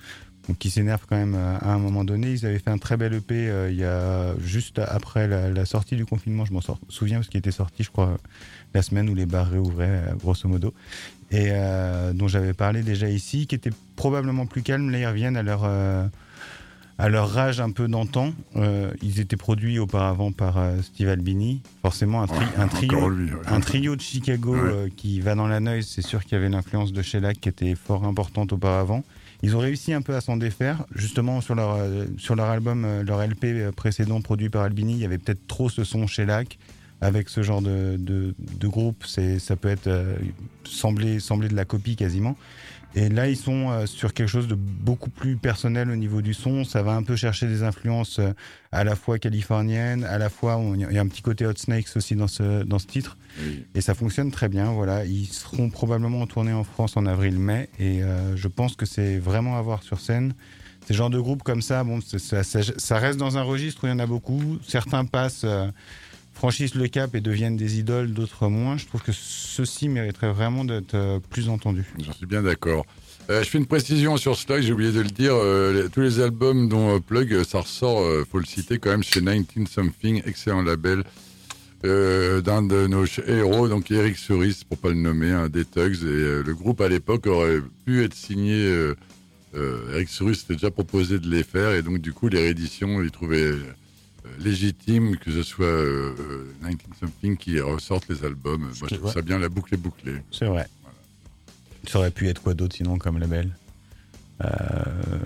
donc 0.48 0.58
qui 0.60 0.70
s'énervent 0.70 1.06
quand 1.10 1.17
même 1.17 1.36
à 1.36 1.74
un 1.74 1.77
moment 1.77 2.06
donné. 2.06 2.32
Ils 2.32 2.46
avaient 2.46 2.60
fait 2.60 2.72
un 2.72 2.77
très 2.77 2.96
bel 2.96 3.13
EP 3.13 3.51
il 3.70 3.75
y 3.75 3.84
a 3.84 4.38
juste 4.39 4.79
après 4.79 5.27
la, 5.27 5.65
sortie 5.65 5.98
du 5.98 6.06
confinement. 6.06 6.46
Je 6.46 6.53
m'en 6.53 6.62
souviens 6.88 7.17
parce 7.17 7.27
qu'il 7.27 7.39
était 7.39 7.51
sorti, 7.51 7.84
je 7.84 7.91
crois, 7.91 8.17
la 8.74 8.82
semaine 8.82 9.10
où 9.10 9.15
les 9.15 9.25
bars 9.25 9.50
réouvraient, 9.50 10.13
grosso 10.17 10.48
modo. 10.48 10.74
Et 11.32 11.51
dont 12.13 12.29
j'avais 12.29 12.53
parlé 12.53 12.82
déjà 12.82 13.10
ici, 13.10 13.46
qui 13.46 13.56
était 13.56 13.72
probablement 13.98 14.46
plus 14.46 14.62
calme. 14.62 14.89
Là, 14.89 15.00
ils 15.00 15.06
reviennent 15.06 15.36
à 15.36 15.44
leur 15.44 15.65
à 16.98 17.10
leur 17.10 17.30
rage 17.30 17.60
un 17.60 17.72
peu 17.72 17.88
d'antan. 17.88 18.34
Euh, 18.56 18.92
ils 19.01 19.20
étaient 19.20 19.38
produits 19.38 19.80
auparavant 19.80 20.32
par 20.32 20.58
euh, 20.58 20.82
Steve 20.82 21.10
Albini. 21.10 21.62
Forcément, 21.82 22.24
un, 22.24 22.27
un 22.58 22.68
trio, 22.68 23.12
un 23.46 23.60
trio 23.60 23.96
de 23.96 24.01
Chicago 24.01 24.56
euh, 24.56 24.89
qui 24.96 25.22
va 25.22 25.36
dans 25.36 25.48
la 25.48 25.60
noise. 25.60 25.86
C'est 25.88 26.01
sûr 26.01 26.24
qu'il 26.24 26.34
y 26.34 26.36
avait 26.36 26.50
l'influence 26.50 26.94
de 26.94 27.01
Shellac 27.01 27.39
qui 27.39 27.50
était 27.50 27.75
fort 27.75 28.04
importante 28.06 28.54
auparavant. 28.54 29.04
Ils 29.44 29.56
ont 29.56 29.60
réussi 29.60 29.94
un 29.94 30.01
peu 30.01 30.16
à 30.16 30.22
s'en 30.22 30.38
défaire. 30.38 30.86
Justement, 30.96 31.42
sur 31.42 31.54
leur, 31.54 31.77
sur 32.18 32.36
leur 32.36 32.48
album, 32.48 33.01
leur 33.04 33.25
LP 33.25 33.70
précédent 33.75 34.20
produit 34.22 34.50
par 34.50 34.63
Albini, 34.63 34.94
il 34.94 35.00
y 35.00 35.06
avait 35.06 35.20
peut-être 35.20 35.46
trop 35.46 35.70
ce 35.70 35.84
son 35.84 36.08
chez 36.08 36.25
Lac 36.25 36.58
avec 37.01 37.30
ce 37.30 37.44
genre 37.44 37.62
de, 37.62 37.96
de, 37.98 38.34
de 38.39 38.68
groupe, 38.68 39.04
c'est, 39.06 39.39
ça 39.39 39.56
peut 39.56 39.70
être 39.70 39.88
euh, 39.88 40.16
sembler, 40.63 41.20
sembler 41.20 41.48
de 41.48 41.56
la 41.56 41.66
copie 41.66 41.96
quasiment. 41.96 42.36
Et 42.96 43.10
là, 43.10 43.27
ils 43.27 43.38
sont 43.38 43.70
euh, 43.70 43.86
sur 43.86 44.13
quelque 44.13 44.29
chose 44.29 44.48
de 44.48 44.56
beaucoup 44.56 45.10
plus 45.10 45.36
personnel 45.36 45.91
au 45.91 45.96
niveau 45.96 46.22
du 46.22 46.34
son. 46.34 46.63
Ça 46.63 46.82
va 46.82 46.94
un 46.94 47.03
peu 47.03 47.15
chercher 47.15 47.48
des 47.48 47.62
influences 47.63 48.20
euh, 48.20 48.34
à 48.72 48.84
la 48.84 48.96
fois 48.96 49.20
californiennes, 49.20 50.03
à 50.03 50.17
la 50.17 50.29
fois 50.29 50.60
il 50.74 50.79
y 50.79 50.98
a 50.98 51.01
un 51.01 51.08
petit 51.08 51.22
côté 51.22 51.46
Hot 51.46 51.53
Snakes 51.56 51.96
aussi 51.96 52.15
dans 52.15 52.27
ce 52.27 52.63
dans 52.63 52.79
ce 52.79 52.88
titre. 52.88 53.17
Et 53.75 53.82
ça 53.82 53.94
fonctionne 53.94 54.32
très 54.32 54.50
bien. 54.50 54.72
Voilà, 54.72 55.06
ils 55.06 55.27
seront 55.27 55.70
probablement 55.70 56.25
tournés 56.25 56.53
en 56.53 56.63
France 56.63 56.98
en 56.98 57.06
avril-mai. 57.06 57.70
Et 57.79 58.01
je 58.36 58.48
pense 58.48 58.75
que 58.75 58.86
c'est 58.86 59.20
vraiment 59.20 59.58
à 59.58 59.62
voir 59.62 59.84
sur 59.84 60.00
scène. 60.00 60.34
Ces 60.86 60.94
genres 60.94 61.10
de 61.10 61.20
groupes 61.20 61.44
comme 61.44 61.62
ça, 61.62 61.84
bon, 61.84 62.00
ça, 62.01 62.44
ça, 62.44 62.62
ça, 62.63 62.98
reste 62.98 63.20
dans 63.20 63.38
un 63.38 63.41
registre 63.44 63.84
où 63.84 63.88
il 63.88 63.89
y 63.89 63.94
en 63.94 64.00
a 64.00 64.06
beaucoup. 64.06 64.58
Certains 64.65 65.06
passent 65.06 65.46
franchissent 66.38 66.75
le 66.75 66.88
cap 66.88 67.15
et 67.15 67.22
deviennent 67.22 67.58
des 67.58 67.79
idoles, 67.79 68.13
d'autres 68.13 68.48
moins. 68.48 68.77
Je 68.77 68.86
trouve 68.86 69.01
que 69.01 69.12
ceci 69.12 69.89
mériterait 69.89 70.32
vraiment 70.32 70.63
d'être 70.63 70.94
euh, 70.94 71.20
plus 71.32 71.50
entendu. 71.50 71.84
J'en 72.00 72.13
suis 72.13 72.27
bien 72.27 72.44
d'accord. 72.44 72.86
Euh, 73.29 73.44
je 73.44 73.50
fais 73.50 73.58
une 73.58 73.65
précision 73.65 74.17
sur 74.17 74.38
Slug, 74.38 74.62
j'ai 74.62 74.72
oublié 74.72 74.91
de 74.91 75.01
le 75.01 75.10
dire. 75.10 75.34
Euh, 75.34 75.89
tous 75.91 76.01
les 76.01 76.20
albums 76.20 76.70
dont 76.70 77.01
Plug, 77.01 77.44
ça 77.44 77.62
ressort, 77.62 78.03
faut 78.32 78.38
le 78.38 78.46
citer 78.46 78.77
quand 78.77 78.91
même, 78.91 79.03
chez 79.03 79.20
19 79.20 79.67
Something, 79.67 80.22
excellent 80.25 80.62
label 80.62 81.03
d'un 81.84 82.63
de 82.63 82.88
nos 82.88 83.06
héros, 83.27 83.67
donc 83.70 83.91
Eric 83.91 84.17
Cerise, 84.17 84.63
pour 84.63 84.77
pas 84.77 84.89
le 84.89 84.96
nommer, 84.96 85.32
un 85.32 85.48
des 85.48 85.63
Tugs. 85.63 86.03
Et 86.03 86.44
le 86.44 86.53
groupe 86.53 86.82
à 86.82 86.89
l'époque 86.89 87.27
aurait 87.27 87.62
pu 87.86 88.03
être 88.03 88.15
signé. 88.15 88.94
Eric 89.53 90.10
Cerise 90.10 90.39
s'était 90.39 90.56
déjà 90.56 90.72
proposé 90.72 91.20
de 91.20 91.29
les 91.29 91.44
faire, 91.44 91.72
et 91.72 91.82
donc 91.82 92.00
du 92.00 92.13
coup, 92.13 92.29
les 92.29 92.39
rééditions, 92.39 93.01
il 93.01 93.12
trouvait 93.12 93.53
légitime 94.39 95.17
que 95.17 95.31
ce 95.31 95.43
soit 95.43 95.65
19 95.65 96.17
euh, 96.62 96.75
Something 97.00 97.38
qui 97.38 97.60
ressorte 97.60 98.07
les 98.10 98.24
albums. 98.24 98.62
Moi, 98.62 98.88
je 98.89 98.96
trouve 98.96 99.12
ça 99.12 99.22
bien, 99.22 99.39
la 99.39 99.50
boucle 99.50 99.74
est 99.74 99.77
bouclée. 99.77 100.22
C'est 100.31 100.46
vrai. 100.46 100.67
Ça 101.88 102.00
aurait 102.00 102.12
pu 102.12 102.27
être 102.27 102.41
quoi 102.41 102.53
d'autre 102.53 102.75
sinon 102.75 102.98
comme 102.98 103.17
label? 103.17 103.51
Euh, 104.43 104.50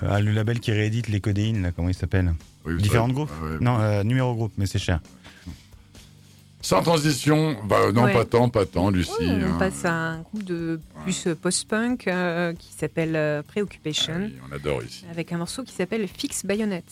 ah, 0.08 0.22
Le 0.22 0.32
label 0.32 0.60
qui 0.60 0.72
réédite 0.72 1.08
les 1.08 1.20
codéines, 1.20 1.64
là, 1.64 1.72
comment 1.72 1.90
il 1.90 1.96
s'appelle? 1.96 2.34
Différentes 2.66 3.14
groupes? 3.14 3.32
Non, 3.60 3.80
euh, 3.80 4.04
numéro 4.04 4.34
groupe, 4.36 4.54
mais 4.58 4.66
c'est 4.66 4.80
cher. 4.80 5.00
Sans 6.64 6.84
transition, 6.84 7.58
bah, 7.66 7.92
non, 7.92 8.04
pas 8.04 8.24
tant, 8.24 8.48
pas 8.48 8.68
tant, 8.68 8.92
Lucie. 8.92 9.12
on 9.20 9.42
hein. 9.42 9.58
passe 9.58 9.84
à 9.84 9.94
un 9.94 10.20
groupe 10.20 10.44
de 10.44 10.80
plus 11.02 11.28
post-punk 11.42 12.08
qui 12.60 12.74
s'appelle 12.74 13.44
Preoccupation. 13.48 14.30
Ah 14.32 14.46
on 14.50 14.56
adore 14.56 14.84
ici. 14.84 15.04
Avec 15.10 15.32
un 15.34 15.38
morceau 15.38 15.64
qui 15.64 15.74
s'appelle 15.74 16.08
Fix 16.08 16.46
Bayonets. 16.46 16.84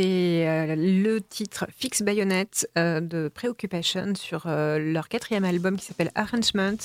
C'était 0.00 0.46
euh, 0.46 0.76
le 0.76 1.20
titre 1.20 1.66
Fix 1.76 2.00
Bayonet 2.02 2.48
euh, 2.78 3.00
de 3.00 3.28
Preoccupation 3.28 4.14
sur 4.14 4.44
euh, 4.46 4.78
leur 4.78 5.10
quatrième 5.10 5.44
album 5.44 5.76
qui 5.76 5.84
s'appelle 5.84 6.10
Arrangement. 6.14 6.76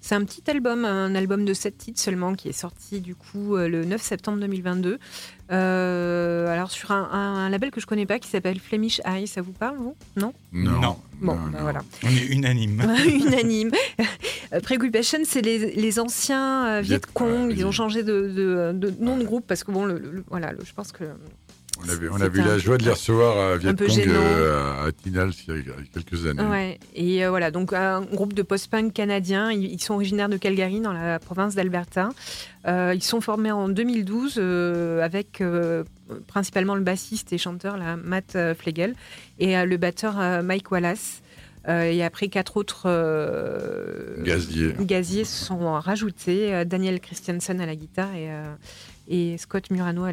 C'est 0.00 0.14
un 0.14 0.24
petit 0.24 0.50
album, 0.50 0.86
un 0.86 1.14
album 1.14 1.44
de 1.44 1.52
sept 1.52 1.76
titres 1.76 2.00
seulement 2.00 2.34
qui 2.34 2.48
est 2.48 2.52
sorti 2.52 3.00
du 3.00 3.14
coup 3.14 3.56
le 3.56 3.84
9 3.84 4.00
septembre 4.00 4.38
2022. 4.40 4.98
alors 5.50 6.70
sur 6.70 6.92
un, 6.92 7.50
label 7.50 7.70
que 7.70 7.80
je 7.80 7.86
connais 7.86 8.06
pas 8.06 8.18
qui 8.18 8.28
s'appelle 8.28 8.58
Flemish 8.58 9.02
Eye, 9.04 9.26
ça 9.26 9.42
vous 9.42 9.52
parle 9.52 9.76
vous? 9.76 9.94
Non? 10.16 10.32
Non. 10.52 10.96
Bon, 11.20 11.38
ben 11.52 11.60
voilà. 11.60 11.80
On 12.04 12.08
est 12.08 12.26
unanime. 12.26 12.82
unanime. 13.06 13.70
Preoccupation, 14.62 15.18
c'est 15.24 15.42
les, 15.42 15.98
anciens 16.00 16.80
Viet 16.80 17.02
Cong. 17.12 17.52
Ils 17.54 17.66
ont 17.66 17.70
changé 17.70 18.02
de, 18.02 18.72
nom 18.98 19.18
de 19.18 19.24
groupe 19.24 19.46
parce 19.46 19.62
que 19.62 19.70
bon, 19.72 19.94
voilà, 20.30 20.54
je 20.64 20.72
pense 20.72 20.90
que 20.90 21.04
on 21.84 21.88
a, 21.88 21.94
vu, 21.94 22.10
on 22.10 22.20
a 22.20 22.28
vu 22.28 22.40
la 22.40 22.58
joie 22.58 22.78
de 22.78 22.84
les 22.84 22.90
recevoir 22.90 23.38
à 23.38 23.56
Vietcong 23.56 24.08
euh, 24.08 24.86
à 24.86 24.92
Tinal 24.92 25.30
il 25.48 25.54
y 25.54 25.70
a 25.70 25.74
quelques 25.92 26.26
années. 26.26 26.42
Ouais. 26.42 26.78
Et 26.94 27.24
euh, 27.24 27.30
voilà, 27.30 27.50
donc 27.50 27.72
un 27.72 28.02
groupe 28.02 28.32
de 28.34 28.42
post-punk 28.42 28.92
canadien. 28.92 29.50
Ils, 29.52 29.80
sont 29.80 29.94
originaires 29.94 30.28
de 30.28 30.36
Calgary, 30.36 30.80
dans 30.80 30.92
la 30.92 31.18
province 31.18 31.54
d'Alberta. 31.54 32.10
Euh, 32.66 32.92
ils 32.94 33.02
sont 33.02 33.20
formés 33.20 33.50
en 33.50 33.68
2012 33.68 34.38
avec 35.02 35.42
principalement 36.26 36.74
le 36.74 36.82
bassiste 36.82 37.32
et 37.32 37.38
chanteur 37.38 37.76
là, 37.76 37.96
Matt 37.96 38.36
Flegel 38.58 38.94
et 39.38 39.64
le 39.64 39.76
batteur 39.76 40.42
Mike 40.42 40.70
Wallace. 40.70 41.22
et 41.68 42.04
après, 42.04 42.28
quatre 42.28 42.56
autres 42.56 42.88
gaziers. 44.22 44.74
gaziers 44.80 45.24
sont 45.24 45.72
rajoutés. 45.72 46.64
Daniel 46.64 47.00
Christiansen 47.00 47.60
à 47.60 47.66
la 47.66 47.76
guitare 47.76 48.14
et 48.14 48.28
et 49.12 49.36
Scott 49.36 49.70
Murano 49.70 50.06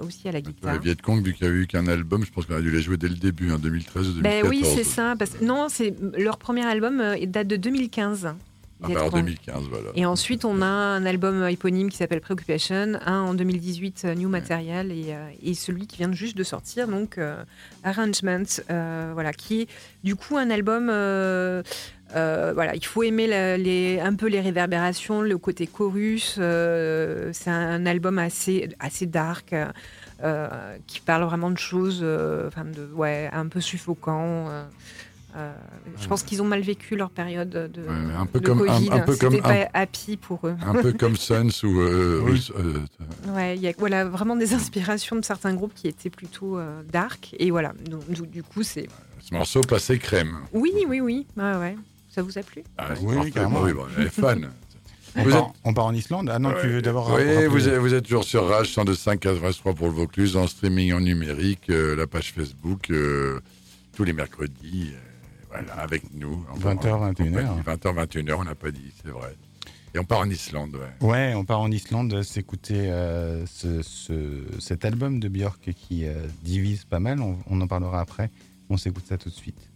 aussi 0.00 0.26
à 0.26 0.32
la 0.32 0.40
guitare. 0.40 0.74
Le 0.74 0.80
Viet 0.80 0.96
Cong, 1.02 1.22
vu 1.22 1.34
qu'il 1.34 1.46
n'y 1.46 1.52
a 1.52 1.56
eu 1.56 1.66
qu'un 1.66 1.86
album, 1.86 2.24
je 2.24 2.32
pense 2.32 2.46
qu'on 2.46 2.56
a 2.56 2.60
dû 2.62 2.70
les 2.70 2.80
jouer 2.80 2.96
dès 2.96 3.08
le 3.08 3.14
début, 3.14 3.50
en 3.50 3.56
hein, 3.56 3.58
2013 3.62 4.08
ou 4.08 4.12
2014. 4.12 4.22
Ben 4.22 4.48
oui, 4.48 4.62
c'est 4.64 4.84
ça. 4.84 5.14
Parce... 5.18 5.40
Non, 5.42 5.68
c'est 5.68 5.94
leur 6.16 6.38
premier 6.38 6.64
album 6.64 6.98
euh, 7.00 7.16
date 7.26 7.46
de 7.46 7.56
2015. 7.56 8.34
Ah 8.80 8.86
bah 8.94 9.04
en 9.06 9.10
2015, 9.10 9.64
voilà. 9.68 9.90
Et 9.96 10.06
ensuite, 10.06 10.44
on 10.44 10.62
a 10.62 10.66
un 10.66 11.04
album 11.04 11.46
éponyme 11.48 11.90
qui 11.90 11.96
s'appelle 11.96 12.20
Preoccupation, 12.20 12.92
un 13.04 13.22
en 13.22 13.34
2018, 13.34 14.02
euh, 14.04 14.14
New 14.14 14.28
Material, 14.28 14.92
et, 14.92 15.06
euh, 15.08 15.30
et, 15.42 15.54
celui 15.54 15.88
qui 15.88 15.96
vient 15.96 16.12
juste 16.12 16.36
de 16.36 16.44
sortir, 16.44 16.86
donc 16.86 17.18
Arrangement, 17.82 18.44
voilà, 19.14 19.32
qui 19.32 19.62
est 19.62 19.68
du 20.04 20.14
coup 20.14 20.36
un 20.36 20.50
album 20.50 20.88
euh, 20.90 21.62
voilà, 22.12 22.74
il 22.74 22.84
faut 22.84 23.02
aimer 23.02 23.26
les, 23.26 24.00
un 24.00 24.14
peu 24.14 24.26
les 24.26 24.40
réverbérations, 24.40 25.22
le 25.22 25.38
côté 25.38 25.66
chorus. 25.66 26.36
Euh, 26.38 27.30
c'est 27.32 27.50
un 27.50 27.86
album 27.86 28.18
assez, 28.18 28.68
assez 28.78 29.06
dark. 29.06 29.54
Euh, 30.20 30.48
qui 30.88 30.98
parle 30.98 31.22
vraiment 31.22 31.48
de 31.48 31.58
choses 31.58 32.04
enfin 32.48 32.64
de, 32.64 32.92
ouais, 32.92 33.30
un 33.32 33.46
peu 33.46 33.60
suffocant. 33.60 34.46
je 35.96 36.08
pense 36.08 36.24
qu'ils 36.24 36.42
ont 36.42 36.44
mal 36.44 36.60
vécu 36.60 36.96
leur 36.96 37.10
période 37.10 37.50
de, 37.50 37.82
un 37.88 38.26
peu 38.26 38.40
comme, 38.40 38.58
Covid. 38.58 38.90
Un, 38.90 38.98
peu 38.98 39.14
comme 39.14 39.38
pas 39.40 39.68
happy 39.72 40.16
pour 40.16 40.40
eux. 40.48 40.56
Un 40.66 40.74
peu 40.74 40.92
comme 40.92 41.14
Suns 41.14 41.62
ou. 41.62 41.78
ouais, 43.32 43.54
il 43.54 43.62
y 43.62 43.68
a 43.68 43.72
voilà, 43.78 44.06
vraiment 44.06 44.34
des 44.34 44.54
inspirations 44.54 45.14
de 45.14 45.24
certains 45.24 45.54
groupes 45.54 45.74
qui 45.74 45.86
étaient 45.86 46.10
plutôt 46.10 46.58
dark. 46.90 47.36
Et 47.38 47.52
voilà, 47.52 47.72
donc, 47.88 48.10
du 48.10 48.42
coup, 48.42 48.64
c'est. 48.64 48.88
Ce 49.20 49.32
morceau 49.32 49.60
passé 49.60 50.00
crème. 50.00 50.38
Oui, 50.52 50.72
oui, 50.88 51.00
oui. 51.00 51.28
Ouais. 51.36 51.76
Ça 52.08 52.22
vous 52.22 52.38
a 52.38 52.42
plu 52.42 52.64
ah, 52.76 52.94
Oui, 53.02 53.30
carrément. 53.30 53.62
Oui, 53.62 53.72
bon, 53.72 53.86
fan. 54.10 54.50
On, 55.16 55.22
vous 55.22 55.30
part, 55.30 55.38
êtes... 55.38 55.54
on, 55.64 55.74
part, 55.74 55.86
en 55.86 55.94
Islande 55.94 56.30
Ah 56.32 56.38
non, 56.38 56.52
tu 56.60 56.68
veux 56.68 56.82
d'abord. 56.82 57.12
Oui, 57.14 57.46
vous 57.46 57.68
êtes, 57.68 57.78
vous 57.78 57.94
êtes, 57.94 58.04
toujours 58.04 58.24
sur 58.24 58.46
Rage 58.48 58.68
102.5 58.74 59.18
83 59.18 59.74
pour 59.74 59.86
le 59.86 59.92
Vaucluse, 59.92 60.36
en 60.36 60.46
streaming 60.46 60.92
en 60.92 61.00
numérique, 61.00 61.70
euh, 61.70 61.96
la 61.96 62.06
page 62.06 62.32
Facebook, 62.32 62.90
euh, 62.90 63.40
tous 63.96 64.04
les 64.04 64.12
mercredis, 64.12 64.92
euh, 64.92 64.98
voilà, 65.48 65.74
avec 65.74 66.02
nous. 66.14 66.44
20h, 66.60 67.14
21h. 67.14 67.64
20h, 67.64 68.06
21h, 68.06 68.34
on 68.38 68.44
n'a 68.44 68.54
pas 68.54 68.70
dit, 68.70 68.92
c'est 69.02 69.10
vrai. 69.10 69.34
Et 69.94 69.98
on 69.98 70.04
part 70.04 70.20
en 70.20 70.30
Islande, 70.30 70.76
ouais. 70.76 71.08
Ouais, 71.08 71.34
on 71.34 71.44
part 71.44 71.60
en 71.60 71.70
Islande 71.70 72.22
s'écouter 72.22 72.92
ce, 73.46 73.80
ce, 73.82 74.42
cet 74.58 74.84
album 74.84 75.18
de 75.18 75.28
Björk 75.28 75.72
qui 75.72 76.04
divise 76.42 76.84
pas 76.84 77.00
mal, 77.00 77.22
on, 77.22 77.38
on 77.48 77.60
en 77.62 77.66
parlera 77.66 78.00
après. 78.00 78.30
On 78.68 78.76
s'écoute 78.76 79.04
ça 79.08 79.16
tout 79.16 79.30
de 79.30 79.34
suite. 79.34 79.70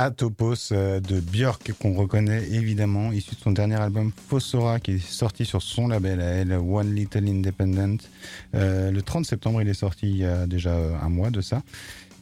Atopos 0.00 0.72
de 0.72 1.20
Björk 1.20 1.72
qu'on 1.78 1.92
reconnaît 1.92 2.42
évidemment, 2.52 3.12
issu 3.12 3.34
de 3.34 3.40
son 3.40 3.50
dernier 3.50 3.74
album 3.74 4.12
Fossora 4.28 4.80
qui 4.80 4.92
est 4.92 4.98
sorti 4.98 5.44
sur 5.44 5.60
son 5.60 5.88
label 5.88 6.22
à 6.22 6.24
elle, 6.24 6.52
One 6.52 6.94
Little 6.94 7.28
Independent. 7.28 7.98
le 8.54 9.00
30 9.00 9.26
septembre, 9.26 9.60
il 9.60 9.68
est 9.68 9.74
sorti 9.74 10.08
il 10.08 10.16
y 10.16 10.24
a 10.24 10.46
déjà 10.46 10.74
un 10.74 11.08
mois 11.10 11.30
de 11.30 11.42
ça. 11.42 11.62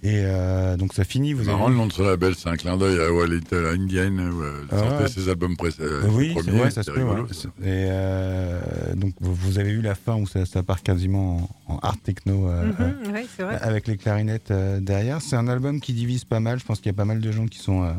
Et 0.02 0.22
euh, 0.24 0.76
donc 0.76 0.92
ça 0.92 1.02
finit. 1.02 1.32
Vous 1.32 1.48
avez... 1.48 1.68
le 1.68 1.74
nom 1.74 1.86
de 1.86 1.92
ce 1.92 2.02
label, 2.02 2.34
c'est 2.36 2.48
un 2.48 2.56
clin 2.56 2.76
d'œil 2.76 3.00
à 3.00 3.12
Walter 3.12 3.68
Indian, 3.72 4.10
où 4.10 4.42
elle 4.44 4.76
euh, 4.76 4.88
sortait 4.88 5.04
ah. 5.04 5.08
ses 5.08 5.28
albums 5.28 5.56
précédents. 5.56 5.88
Euh, 5.88 6.08
oui, 6.10 6.34
ouais, 6.34 6.70
ça 6.70 6.84
se 6.84 6.90
peut. 6.90 7.00
Et 7.00 7.86
euh, 7.90 8.60
donc 8.94 9.14
vous 9.20 9.58
avez 9.58 9.70
eu 9.70 9.80
la 9.80 9.96
fin 9.96 10.14
où 10.14 10.26
ça, 10.26 10.46
ça 10.46 10.62
part 10.62 10.82
quasiment 10.82 11.48
en, 11.66 11.78
art 11.78 11.98
techno 11.98 12.48
mm-hmm, 12.48 13.12
ouais, 13.12 13.26
vrai. 13.38 13.58
avec 13.60 13.88
les 13.88 13.96
clarinettes 13.96 14.52
derrière. 14.52 15.20
C'est 15.20 15.36
un 15.36 15.48
album 15.48 15.80
qui 15.80 15.92
divise 15.92 16.24
pas 16.24 16.40
mal. 16.40 16.60
Je 16.60 16.64
pense 16.64 16.78
qu'il 16.78 16.86
y 16.86 16.94
a 16.94 16.96
pas 16.96 17.04
mal 17.04 17.20
de 17.20 17.32
gens 17.32 17.46
qui 17.46 17.58
sont 17.58 17.92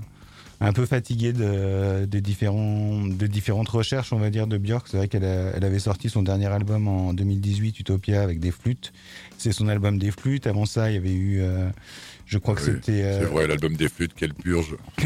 un 0.61 0.73
peu 0.73 0.85
fatigués 0.85 1.33
de, 1.33 2.05
des, 2.05 2.21
différents, 2.21 3.05
des 3.05 3.27
différentes 3.27 3.69
recherches, 3.69 4.11
on 4.11 4.19
va 4.19 4.29
dire, 4.29 4.47
de 4.47 4.57
Björk. 4.57 4.87
C'est 4.89 4.97
vrai 4.97 5.07
qu'elle 5.07 5.23
elle 5.23 5.63
avait 5.63 5.79
sorti 5.79 6.09
son 6.09 6.21
dernier 6.21 6.47
album 6.47 6.87
en 6.87 7.13
2018, 7.13 7.79
Utopia, 7.79 8.21
avec 8.21 8.39
des 8.39 8.51
flûtes 8.51 8.91
c'est 9.39 9.53
son 9.53 9.67
album 9.67 9.97
des 9.97 10.11
flûtes. 10.11 10.47
Avant 10.47 10.65
ça, 10.65 10.91
il 10.91 10.95
y 10.95 10.97
avait 10.97 11.13
eu, 11.13 11.41
euh, 11.41 11.69
je 12.29 12.37
crois 12.37 12.53
que 12.53 12.61
c'était. 12.61 13.03
Euh, 13.03 13.21
c'est 13.21 13.25
vrai, 13.25 13.47
l'album 13.47 13.75
des 13.75 13.89
flûtes, 13.89 14.13
quelle 14.15 14.35
purge. 14.35 14.75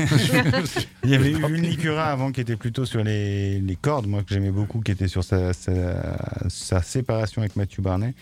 il 1.06 1.10
y 1.10 1.16
avait 1.16 1.32
eu 1.32 1.36
Vulnicura 1.36 2.08
avant 2.08 2.34
qui 2.34 2.42
était 2.42 2.58
plutôt 2.58 2.86
sur 2.86 3.02
les, 3.02 3.78
cordes, 3.82 4.08
moi 4.08 4.24
que 4.24 4.34
j'aimais 4.34 4.52
beaucoup, 4.52 4.82
qui 4.82 4.92
était 4.92 5.08
sur 5.08 5.24
sa, 5.24 5.54
sa, 5.54 6.82
séparation 6.82 7.42
avec 7.42 7.56
Mathieu 7.56 7.82
Barnet. 7.82 8.14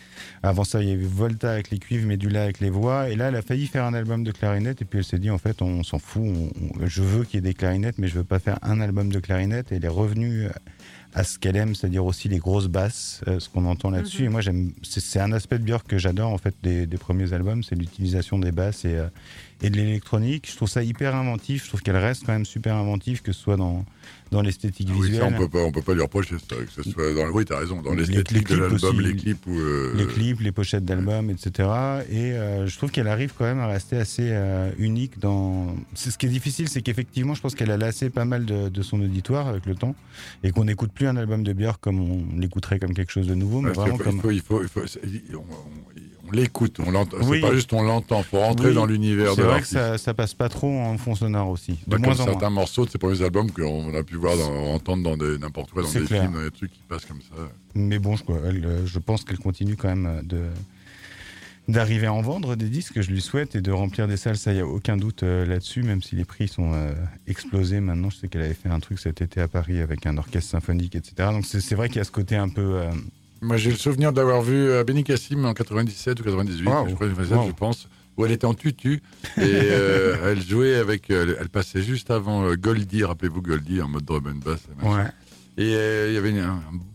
Avant 0.44 0.64
ça, 0.64 0.84
il 0.84 0.90
y 0.90 0.92
avait 0.92 1.04
Volta 1.04 1.52
avec 1.52 1.72
les 1.72 1.80
cuivres, 1.80 2.06
Medula 2.06 2.44
avec 2.44 2.60
les 2.60 2.70
voix. 2.70 3.10
Et 3.10 3.16
là, 3.16 3.30
elle 3.30 3.36
a 3.36 3.42
failli 3.42 3.66
faire 3.66 3.86
un 3.86 3.96
album 3.96 4.24
de 4.24 4.32
clarinette 4.32 4.84
et 4.84 4.86
puis 4.86 5.00
elle 5.00 5.06
s'est 5.06 5.18
dit 5.18 5.32
en 5.32 5.40
fait, 5.40 5.64
on 5.64 5.82
s'en 5.82 5.98
fout. 5.98 6.24
je 6.84 7.02
veux 7.02 7.24
qu'il 7.24 7.36
y 7.36 7.38
ait 7.40 7.42
des 7.42 7.56
clarinettes, 7.56 7.98
mais 7.98 8.08
je 8.08 8.14
veux 8.14 8.24
pas 8.24 8.38
faire 8.38 8.60
un 8.62 8.82
album 8.82 9.12
de 9.12 9.20
clarinette. 9.20 9.72
Et 9.72 9.78
elle 9.78 9.86
est 9.86 9.88
revenue 9.88 10.48
à 11.14 11.24
ce 11.24 11.38
qu'elle 11.38 11.58
aime, 11.58 11.76
c'est-à-dire 11.76 12.06
aussi 12.06 12.30
les 12.30 12.38
grosses 12.38 12.68
basses, 12.68 13.22
euh, 13.28 13.40
ce 13.40 13.50
qu'on 13.50 13.66
entend 13.66 13.90
là-dessus. 13.90 14.22
Mhm. 14.24 14.26
Et 14.26 14.30
moi, 14.30 14.42
j'aime, 14.42 14.72
c'est 14.84 15.20
un 15.20 15.32
aspect 15.32 15.60
de 15.60 15.64
Björk 15.64 15.88
que 15.88 15.98
j'adore 15.98 16.32
en 16.32 16.38
fait 16.38 16.56
des, 16.64 16.88
premiers 16.98 17.34
albums, 17.34 17.64
c'est 17.64 17.76
l'utilisation 17.76 18.40
des 18.40 18.52
basses 18.52 18.86
et, 18.86 18.96
euh, 18.96 19.08
et 19.62 19.70
de 19.70 19.78
l'électronique. 19.78 20.50
Je 20.50 20.56
trouve 20.56 20.70
ça 20.70 20.84
hyper 20.84 21.16
inventif. 21.16 21.64
Je 21.64 21.70
trouve 21.70 21.82
qu'elle 21.82 21.98
reste 21.98 22.26
quand 22.26 22.34
même 22.34 22.46
super 22.46 22.76
inventive, 22.76 23.22
que 23.22 23.32
ce 23.32 23.40
soit 23.40 23.58
dans 23.58 23.86
dans 24.32 24.42
l'esthétique 24.42 24.88
ah 24.90 24.94
visuelle. 24.94 25.34
on 25.36 25.38
peut 25.38 25.50
pas, 25.50 25.60
on 25.60 25.72
peut 25.72 25.82
pas 25.82 25.94
lui 25.94 26.02
reprocher 26.02 26.36
ça, 26.40 26.56
que 26.56 26.72
ce 26.72 26.90
soit 26.90 27.14
dans, 27.14 27.30
oui, 27.32 27.44
t'as 27.44 27.60
raison, 27.60 27.82
dans 27.82 27.94
l'esthétique 27.94 28.48
de 28.48 28.56
l'album, 28.56 29.02
les 29.02 29.14
clips 29.14 29.46
ou 29.46 29.60
euh, 29.60 29.94
les 29.94 30.08
clips, 30.08 30.40
les 30.40 30.54
pochettes 30.54 30.86
d'albums, 30.86 31.30
etc. 31.30 31.70
Et 32.10 32.32
euh, 32.32 32.66
je 32.66 32.78
trouve 32.78 32.92
qu'elle 32.92 33.10
arrive 33.10 33.34
quand 33.38 33.44
même 33.44 33.60
à 33.60 33.68
rester 33.68 33.98
assez 33.98 34.30
euh, 34.32 34.72
unique 34.78 35.20
dans. 35.20 35.76
Ce 35.96 36.18
qui 36.18 36.28
est 36.28 36.30
difficile, 36.30 36.70
c'est 36.70 36.82
qu'effectivement, 36.82 37.34
je 37.34 37.42
pense 37.42 37.56
qu'elle 37.56 37.72
a 37.72 37.78
lassé 37.78 38.10
pas 38.10 38.24
mal 38.24 38.46
de, 38.46 38.82
son 38.82 39.02
auditoire 39.02 39.48
avec 39.48 39.66
le 39.66 39.76
temps, 39.76 39.96
et 40.44 40.52
qu'on 40.52 40.64
n'écoute 40.64 40.92
plus 40.94 41.08
un 41.08 41.18
album 41.18 41.44
de 41.44 41.52
Björk 41.52 41.82
comme 41.82 42.00
on 42.00 42.40
l'écouterait 42.40 42.80
comme 42.80 42.94
quelque 42.94 43.12
chose 43.12 43.28
de 43.28 43.36
nouveau, 43.36 43.60
mais 43.62 43.72
vraiment 43.72 43.98
comme. 43.98 44.22
Il 44.32 44.42
faut, 44.42 44.62
il 44.62 44.70
faut, 44.70 44.82
l'écoute, 46.34 46.78
on 46.86 46.92
l'entend. 46.92 47.18
C'est 47.22 47.42
pas 47.42 47.54
juste 47.54 47.74
on 47.74 47.84
l'entend, 47.84 48.24
faut 48.24 48.40
rentrer 48.40 48.74
dans 48.74 48.86
l'univers 48.86 49.32
de 49.32 49.42
C'est 49.42 49.48
vrai 49.48 49.62
que 49.62 49.68
ça, 49.68 49.98
ça 49.98 50.14
passe 50.14 50.34
pas 50.34 50.50
trop 50.50 50.80
en 50.80 50.98
fond 50.98 51.16
sonore 51.16 51.50
aussi. 51.50 51.80
De 51.88 51.98
moins 51.98 52.16
comme 52.16 52.26
certains 52.26 52.50
morceaux 52.50 52.86
de 52.86 52.92
ses 52.92 52.98
premiers 52.98 53.22
albums 53.22 53.52
qu'on 53.52 53.94
a 53.94 54.04
pu 54.04 54.16
voir, 54.16 54.38
dans, 54.38 54.74
entendre 54.74 55.16
dans 55.16 55.38
n'importe 55.38 55.72
quoi, 55.72 55.84
dans 55.84 55.92
des 55.92 56.06
films, 56.06 56.34
dans 56.34 56.44
des 56.44 56.52
trucs 56.52 56.72
qui 56.72 56.82
passent 56.88 57.06
comme 57.06 57.22
ça. 57.22 57.36
Mais 57.76 58.00
bon, 58.00 58.16
je, 58.16 58.24
euh, 58.30 58.86
je 58.86 59.00
pense 59.00 59.24
qu'elle 59.24 59.40
continue 59.40 59.76
quand 59.76 59.90
même 59.90 60.06
euh, 60.06 60.22
de 60.24 60.42
d'arriver 61.68 62.08
à 62.08 62.14
en 62.14 62.22
vendre 62.22 62.56
des 62.56 62.68
disques, 62.68 63.00
je 63.00 63.12
lui 63.12 63.22
souhaite, 63.22 63.56
et 63.56 63.62
de 63.62 63.72
remplir 63.72 64.08
des 64.08 64.18
salles, 64.18 64.36
ça, 64.36 64.52
il 64.52 64.56
n'y 64.56 64.62
a 64.62 64.66
aucun 64.66 64.98
doute 64.98 65.24
euh, 65.24 65.46
là-dessus, 65.46 65.84
même 65.84 66.02
si 66.02 66.16
les 66.16 66.26
prix 66.26 66.48
sont 66.48 66.74
explosés 67.28 67.80
maintenant. 67.80 68.10
Je 68.10 68.18
sais 68.18 68.28
qu'elle 68.28 68.42
avait 68.42 68.56
fait 68.56 68.68
un 68.68 68.80
truc 68.80 69.00
cet 69.00 69.22
été 69.22 69.40
à 69.40 69.48
Paris 69.48 69.80
avec 69.80 70.06
un 70.06 70.18
orchestre 70.18 70.50
symphonique, 70.50 70.96
etc. 70.96 71.30
Donc 71.32 71.46
c'est 71.46 71.76
vrai 71.76 71.88
qu'il 71.88 71.98
y 71.98 72.02
a 72.02 72.04
ce 72.04 72.12
côté 72.12 72.36
un 72.36 72.50
peu 72.50 72.82
moi, 73.42 73.58
j'ai 73.58 73.72
le 73.72 73.78
souvenir 73.78 74.14
d'avoir 74.14 74.42
vu 74.42 74.70
euh, 74.70 74.84
Benny 74.84 75.04
Kassim 75.04 75.46
en 75.46 75.54
97 75.54 76.20
ou 76.20 76.24
98, 76.24 76.70
je, 76.70 77.52
pense, 77.52 77.88
où 78.18 78.26
elle 78.26 78.32
était 78.32 78.46
en 78.46 78.54
tutu 78.54 79.02
et 79.38 79.42
euh, 79.42 80.16
elle 80.32 80.42
jouait 80.42 80.76
avec. 80.76 81.10
Euh, 81.10 81.36
elle, 81.40 81.50
passait 81.50 81.82
juste 81.82 82.12
avant 82.12 82.54
Goldie, 82.56 83.04
rappelez-vous 83.04 83.42
Goldie, 83.42 83.82
en 83.82 83.88
mode 83.88 84.06
drum 84.06 84.28
and 84.28 84.46
bass. 84.46 84.62
Et 85.58 85.74
il 86.08 86.14
y 86.14 86.18
avait 86.18 86.30
une, 86.30 86.46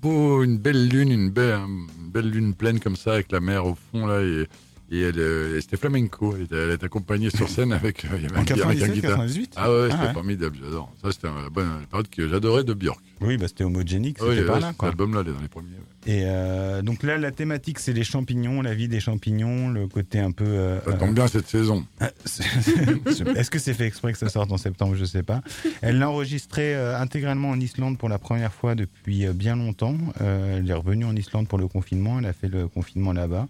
beau, 0.00 0.42
une 0.42 0.58
belle 0.58 0.88
lune, 0.88 1.10
une 1.10 1.30
belle, 1.30 1.58
une 1.58 2.10
belle 2.10 2.30
lune 2.30 2.54
pleine 2.54 2.80
comme 2.80 2.96
ça, 2.96 3.14
avec 3.14 3.30
la 3.32 3.40
mer 3.40 3.66
au 3.66 3.76
fond 3.90 4.06
là. 4.06 4.22
Et, 4.22 4.46
et 4.90 5.00
elle, 5.00 5.18
euh, 5.18 5.60
c'était 5.60 5.76
flamenco. 5.76 6.34
Elle 6.36 6.44
était, 6.44 6.56
elle 6.56 6.70
était, 6.70 6.84
accompagnée 6.84 7.30
sur 7.30 7.48
scène 7.48 7.72
avec, 7.72 8.04
euh, 8.04 8.08
il 8.16 8.22
y 8.22 8.26
avait 8.26 8.38
en 8.38 8.44
97, 8.44 9.00
98 9.00 9.52
Ah 9.56 9.70
ouais, 9.70 9.88
c'était 9.90 9.96
ah 10.00 10.12
formidable, 10.12 10.56
j'adore. 10.62 10.92
Ça, 11.02 11.10
c'était 11.10 11.26
une 11.26 11.48
bonne 11.48 11.86
période 11.90 12.08
que 12.08 12.28
j'adorais 12.28 12.62
de 12.62 12.72
Björk. 12.72 13.00
Oui, 13.20 13.36
bah, 13.36 13.48
c'était 13.48 13.64
homogénique, 13.64 14.18
c'était 14.20 14.44
pas 14.44 14.60
là. 14.60 14.72
Cet 14.72 14.84
album-là, 14.84 15.24
dans 15.24 15.40
les 15.40 15.48
premiers. 15.48 15.70
Et 16.06 16.22
euh, 16.24 16.82
donc 16.82 17.02
là, 17.02 17.18
la 17.18 17.32
thématique, 17.32 17.80
c'est 17.80 17.92
les 17.92 18.04
champignons, 18.04 18.62
la 18.62 18.74
vie 18.74 18.86
des 18.86 19.00
champignons, 19.00 19.68
le 19.68 19.88
côté 19.88 20.20
un 20.20 20.30
peu. 20.30 20.44
Euh, 20.46 20.80
ça 20.84 20.92
tombe 20.92 21.14
bien 21.14 21.26
cette 21.26 21.48
saison. 21.48 21.84
Ah, 22.00 22.10
est-ce 23.36 23.50
que 23.50 23.58
c'est 23.58 23.72
fait 23.72 23.86
exprès 23.86 24.12
que 24.12 24.18
ça 24.18 24.28
sorte 24.28 24.52
en 24.52 24.58
septembre? 24.58 24.94
Je 24.96 25.04
sais 25.04 25.22
pas. 25.22 25.40
Elle 25.80 25.98
l'a 25.98 26.10
enregistré 26.10 26.74
intégralement 26.74 27.50
en 27.50 27.58
Islande 27.58 27.98
pour 27.98 28.08
la 28.08 28.18
première 28.18 28.52
fois 28.52 28.74
depuis 28.74 29.26
bien 29.28 29.56
longtemps. 29.56 29.96
elle 30.20 30.68
est 30.68 30.74
revenue 30.74 31.04
en 31.04 31.16
Islande 31.16 31.48
pour 31.48 31.58
le 31.58 31.68
confinement. 31.68 32.18
Elle 32.18 32.26
a 32.26 32.32
fait 32.32 32.48
le 32.48 32.68
confinement 32.68 33.12
là-bas. 33.12 33.48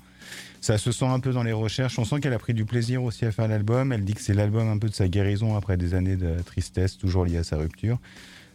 Ça 0.60 0.78
se 0.78 0.92
sent 0.92 1.06
un 1.06 1.20
peu 1.20 1.32
dans 1.32 1.42
les 1.42 1.52
recherches. 1.52 1.98
On 1.98 2.04
sent 2.04 2.20
qu'elle 2.20 2.32
a 2.32 2.38
pris 2.38 2.54
du 2.54 2.64
plaisir 2.64 3.02
aussi 3.02 3.24
à 3.24 3.32
faire 3.32 3.48
l'album. 3.48 3.92
Elle 3.92 4.04
dit 4.04 4.14
que 4.14 4.20
c'est 4.20 4.34
l'album 4.34 4.68
un 4.68 4.78
peu 4.78 4.88
de 4.88 4.94
sa 4.94 5.08
guérison 5.08 5.56
après 5.56 5.76
des 5.76 5.94
années 5.94 6.16
de 6.16 6.40
tristesse, 6.44 6.96
toujours 6.96 7.24
liée 7.24 7.38
à 7.38 7.44
sa 7.44 7.56
rupture. 7.56 7.98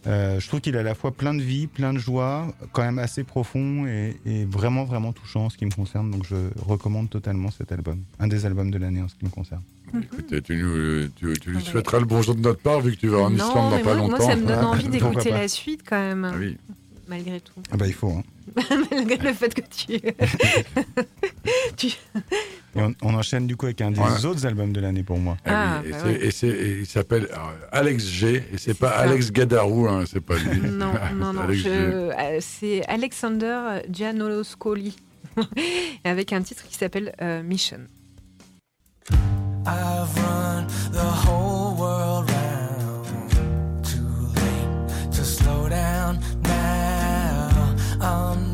Euh, 0.06 0.40
je 0.40 0.48
trouve 0.48 0.60
qu'il 0.60 0.76
a 0.76 0.80
à 0.80 0.82
la 0.82 0.94
fois 0.94 1.12
plein 1.12 1.32
de 1.34 1.42
vie, 1.42 1.66
plein 1.66 1.92
de 1.92 1.98
joie, 1.98 2.52
quand 2.72 2.82
même 2.82 2.98
assez 2.98 3.22
profond 3.22 3.86
et, 3.86 4.44
vraiment, 4.44 4.84
vraiment 4.84 5.12
touchant 5.12 5.46
en 5.46 5.50
ce 5.50 5.56
qui 5.56 5.64
me 5.64 5.70
concerne. 5.70 6.10
Donc 6.10 6.24
je 6.28 6.36
recommande 6.64 7.08
totalement 7.08 7.50
cet 7.50 7.72
album. 7.72 8.00
Un 8.18 8.28
des 8.28 8.46
albums 8.46 8.70
de 8.70 8.78
l'année 8.78 9.02
en 9.02 9.08
ce 9.08 9.14
qui 9.14 9.24
me 9.24 9.30
concerne. 9.30 9.62
Écoute, 9.94 10.42
tu, 10.42 10.54
lui 10.54 11.62
souhaiteras 11.62 12.00
le 12.00 12.06
bonjour 12.06 12.34
de 12.34 12.40
notre 12.40 12.60
part 12.60 12.80
vu 12.80 12.92
que 12.92 12.96
tu 12.96 13.08
vas 13.08 13.18
en 13.18 13.34
Islande 13.34 13.72
dans 13.72 13.82
pas 13.82 13.94
longtemps. 13.94 14.16
Moi, 14.16 14.26
ça 14.26 14.36
me 14.36 14.46
donne 14.46 14.64
envie 14.64 14.88
d'écouter 14.88 15.30
la 15.30 15.48
suite 15.48 15.82
quand 15.86 15.98
même. 15.98 16.24
Ah 16.24 16.36
oui 16.38 16.56
malgré 17.12 17.40
tout. 17.40 17.60
Ah 17.70 17.76
bah 17.76 17.86
il 17.86 17.92
faut. 17.92 18.10
Hein. 18.10 18.22
malgré 18.90 19.16
le 19.16 19.34
fait 19.34 19.54
que 19.54 19.60
tu... 19.60 20.00
on, 22.74 23.14
enchaîne 23.14 23.46
du 23.46 23.56
coup 23.56 23.66
avec 23.66 23.80
un 23.80 23.90
des 23.90 24.26
autres 24.26 24.46
albums 24.46 24.72
de 24.72 24.80
l'année 24.80 25.02
pour 25.02 25.18
moi. 25.18 25.36
Ah, 25.44 25.78
ah 25.78 25.82
bah 25.82 26.10
et, 26.10 26.30
il 26.80 26.86
s'appelle 26.86 27.28
euh, 27.32 27.66
Alex 27.70 28.06
G. 28.06 28.44
Et 28.52 28.58
c'est 28.58 28.78
pas 28.78 28.90
Alex 28.90 29.30
Gadarou, 29.32 29.86
hein, 29.88 30.04
c'est 30.06 30.20
pas 30.20 30.36
lui. 30.36 30.60
Non, 30.60 30.92
non, 31.14 31.32
non. 31.32 31.46
Euh, 31.48 32.38
c'est 32.40 32.84
Alexander 32.88 33.82
Gianoloscoli. 33.90 34.96
avec 36.04 36.32
un 36.32 36.42
titre 36.42 36.64
qui 36.68 36.76
s'appelle 36.76 37.14
euh, 37.22 37.42
Mission. 37.42 37.80
I've 39.64 40.14
run 40.16 40.66
the 40.92 41.04
whole 41.24 41.76
world 41.78 42.31
I'm 48.02 48.51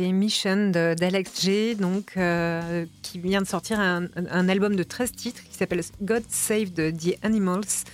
Mission 0.00 0.70
d'Alex 0.70 1.42
G, 1.42 1.74
donc, 1.74 2.16
qui 3.02 3.18
vient 3.18 3.42
de 3.42 3.46
sortir 3.46 3.80
un, 3.80 4.06
un, 4.16 4.48
album 4.48 4.76
de 4.76 4.82
13 4.82 5.12
titres 5.12 5.42
qui 5.42 5.56
s'appelle 5.56 5.82
God 6.02 6.22
Save 6.28 6.70
the 6.70 7.16
Animals. 7.22 7.84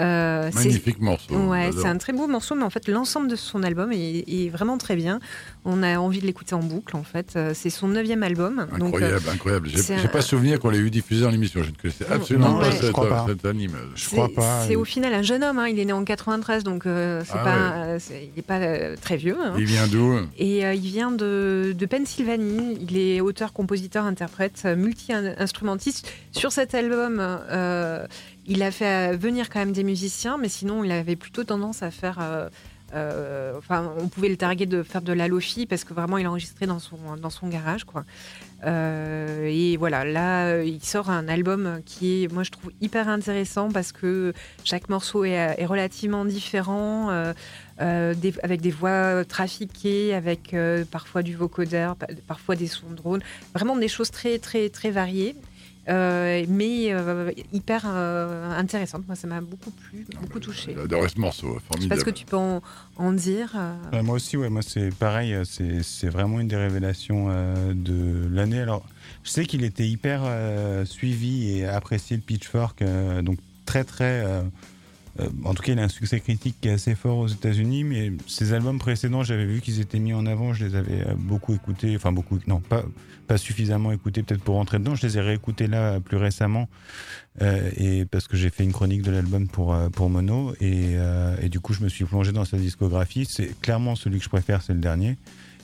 Euh, 0.00 0.50
Magnifique 0.54 1.00
morceau. 1.00 1.34
Ouais, 1.34 1.70
c'est 1.72 1.86
un 1.86 1.98
très 1.98 2.12
beau 2.12 2.28
morceau, 2.28 2.54
mais 2.54 2.62
en 2.62 2.70
fait, 2.70 2.86
l'ensemble 2.88 3.28
de 3.28 3.36
son 3.36 3.62
album 3.62 3.90
est, 3.92 4.48
vraiment 4.50 4.78
très 4.78 4.96
bien. 4.96 5.20
On 5.64 5.82
a 5.82 5.98
envie 5.98 6.20
de 6.20 6.26
l'écouter 6.26 6.54
en 6.54 6.60
boucle, 6.60 6.96
en 6.96 7.02
fait. 7.02 7.34
Euh, 7.36 7.52
c'est 7.54 7.70
son 7.70 7.88
neuvième 7.88 8.22
album. 8.22 8.66
Incroyable, 8.72 9.24
donc, 9.24 9.34
incroyable. 9.34 9.68
J'ai 9.68 10.08
pas 10.08 10.22
souvenir 10.22 10.60
qu'on 10.60 10.70
l'ait 10.70 10.78
eu 10.78 10.90
diffusé 10.90 11.26
en 11.26 11.32
émission. 11.32 11.62
Je 11.62 11.70
ne 11.70 11.76
connaissais 11.76 12.06
absolument 12.10 12.58
pas, 12.58 12.70
cette, 12.70 12.92
pas, 12.92 13.26
cet, 13.28 13.44
anime. 13.44 13.76
Je 13.94 14.06
crois 14.06 14.28
pas. 14.28 14.64
C'est 14.66 14.76
au 14.76 14.84
final 14.84 15.12
un 15.14 15.22
jeune 15.22 15.42
homme. 15.42 15.58
Hein. 15.58 15.68
Il 15.68 15.78
est 15.78 15.84
né 15.84 15.92
en 15.92 16.04
93, 16.04 16.64
donc 16.64 16.86
euh, 16.86 17.22
c'est 17.24 17.32
ah 17.34 17.44
pas, 17.44 17.98
il 18.10 18.30
n'est 18.36 18.42
pas 18.42 18.96
très 18.96 19.16
vieux. 19.16 19.36
Hein. 19.42 19.54
Il 19.58 19.64
vient 19.64 19.86
d'où? 19.88 20.18
Et 20.38 20.60
il 20.60 20.90
vient 20.90 21.10
de, 21.10 21.74
de, 21.76 21.86
Pennsylvanie. 21.86 22.78
Il 22.88 22.96
est 22.96 23.20
auteur, 23.20 23.52
compositeur, 23.52 24.04
interprète, 24.04 24.64
multi-instrumentiste. 24.64 26.10
Sur 26.32 26.52
cet 26.52 26.74
album, 26.74 27.20
il 28.48 28.62
a 28.62 28.70
fait 28.70 29.14
venir 29.16 29.50
quand 29.50 29.60
même 29.60 29.72
des 29.72 29.84
musiciens, 29.84 30.38
mais 30.38 30.48
sinon, 30.48 30.82
il 30.82 30.90
avait 30.90 31.16
plutôt 31.16 31.44
tendance 31.44 31.82
à 31.82 31.90
faire. 31.90 32.18
Euh, 32.20 32.48
euh, 32.94 33.52
enfin, 33.58 33.92
on 33.98 34.08
pouvait 34.08 34.30
le 34.30 34.38
targuer 34.38 34.64
de 34.64 34.82
faire 34.82 35.02
de 35.02 35.12
la 35.12 35.28
lofi 35.28 35.66
parce 35.66 35.84
que 35.84 35.92
vraiment, 35.92 36.16
il 36.16 36.24
a 36.24 36.30
enregistré 36.30 36.66
dans 36.66 36.78
son, 36.78 36.96
dans 37.20 37.28
son 37.28 37.48
garage, 37.48 37.84
quoi. 37.84 38.04
Euh, 38.64 39.46
et 39.46 39.76
voilà, 39.76 40.06
là, 40.06 40.62
il 40.62 40.82
sort 40.82 41.10
un 41.10 41.28
album 41.28 41.82
qui 41.84 42.24
est, 42.24 42.32
moi, 42.32 42.42
je 42.42 42.50
trouve 42.50 42.72
hyper 42.80 43.10
intéressant 43.10 43.68
parce 43.70 43.92
que 43.92 44.32
chaque 44.64 44.88
morceau 44.88 45.24
est, 45.26 45.66
relativement 45.66 46.24
différent, 46.24 47.10
avec 47.76 48.60
des 48.62 48.70
voix 48.70 49.26
trafiquées, 49.26 50.14
avec 50.14 50.56
parfois 50.90 51.22
du 51.22 51.36
vocodeur, 51.36 51.96
parfois 52.26 52.56
des 52.56 52.66
sons 52.66 52.88
de 52.88 52.96
drone, 52.96 53.20
vraiment 53.52 53.76
des 53.76 53.88
choses 53.88 54.10
très, 54.10 54.38
très, 54.38 54.70
très 54.70 54.90
variées. 54.90 55.36
Euh, 55.88 56.44
mais 56.48 56.92
euh, 56.92 57.30
hyper 57.52 57.84
euh, 57.86 58.50
intéressante. 58.58 59.06
Moi, 59.06 59.16
ça 59.16 59.26
m'a 59.26 59.40
beaucoup 59.40 59.70
plu, 59.70 60.04
beaucoup 60.20 60.38
touché. 60.38 60.74
J'adore 60.76 61.08
ce 61.08 61.18
morceau, 61.18 61.58
formidable. 61.66 61.78
Je 61.78 61.82
sais 61.82 61.88
pas 61.88 61.96
ce 61.96 62.04
que 62.04 62.10
tu 62.10 62.26
peux 62.26 62.36
en, 62.36 63.12
dire. 63.12 63.56
moi 64.02 64.16
aussi, 64.16 64.36
ouais, 64.36 64.50
moi 64.50 64.62
c'est 64.62 64.94
pareil, 64.94 65.34
c'est 65.44 66.08
vraiment 66.08 66.40
une 66.40 66.48
des 66.48 66.56
révélations 66.56 67.28
de 67.72 68.28
l'année. 68.30 68.60
Alors, 68.60 68.84
je 69.24 69.30
sais 69.30 69.46
qu'il 69.46 69.64
était 69.64 69.88
hyper 69.88 70.22
suivi 70.84 71.58
et 71.58 71.66
apprécié 71.66 72.16
le 72.16 72.22
Pitchfork, 72.22 72.82
donc 73.22 73.38
très 73.64 73.84
très 73.84 74.24
euh, 75.20 75.28
en 75.44 75.54
tout 75.54 75.62
cas, 75.62 75.72
il 75.72 75.78
a 75.78 75.84
un 75.84 75.88
succès 75.88 76.20
critique 76.20 76.56
qui 76.60 76.68
est 76.68 76.72
assez 76.72 76.94
fort 76.94 77.18
aux 77.18 77.26
États-Unis, 77.26 77.84
mais 77.84 78.12
ses 78.26 78.52
albums 78.52 78.78
précédents, 78.78 79.22
j'avais 79.22 79.46
vu 79.46 79.60
qu'ils 79.60 79.80
étaient 79.80 79.98
mis 79.98 80.12
en 80.12 80.26
avant, 80.26 80.52
je 80.52 80.64
les 80.64 80.74
avais 80.74 81.00
euh, 81.06 81.14
beaucoup 81.16 81.54
écoutés, 81.54 81.94
enfin 81.96 82.12
beaucoup, 82.12 82.38
non, 82.46 82.60
pas, 82.60 82.84
pas 83.26 83.38
suffisamment 83.38 83.92
écoutés 83.92 84.22
peut-être 84.22 84.42
pour 84.42 84.56
rentrer 84.56 84.78
dedans. 84.78 84.94
Je 84.94 85.06
les 85.06 85.18
ai 85.18 85.20
réécoutés 85.20 85.66
là 85.66 85.94
euh, 85.94 86.00
plus 86.00 86.16
récemment, 86.16 86.68
et 87.40 88.04
parce 88.06 88.26
que 88.26 88.36
j'ai 88.36 88.50
fait 88.50 88.64
une 88.64 88.72
chronique 88.72 89.02
de 89.02 89.12
l'album 89.12 89.46
pour, 89.46 89.76
pour 89.92 90.10
Mono, 90.10 90.54
et, 90.60 90.96
et, 91.40 91.48
du 91.48 91.60
coup, 91.60 91.72
je 91.72 91.84
me 91.84 91.88
suis 91.88 92.04
plongé 92.04 92.32
dans 92.32 92.44
sa 92.44 92.56
discographie. 92.56 93.26
C'est 93.30 93.60
clairement 93.60 93.94
celui 93.94 94.18
que 94.18 94.24
je 94.24 94.28
préfère, 94.28 94.60
c'est 94.60 94.72
le 94.72 94.80
dernier. 94.80 95.16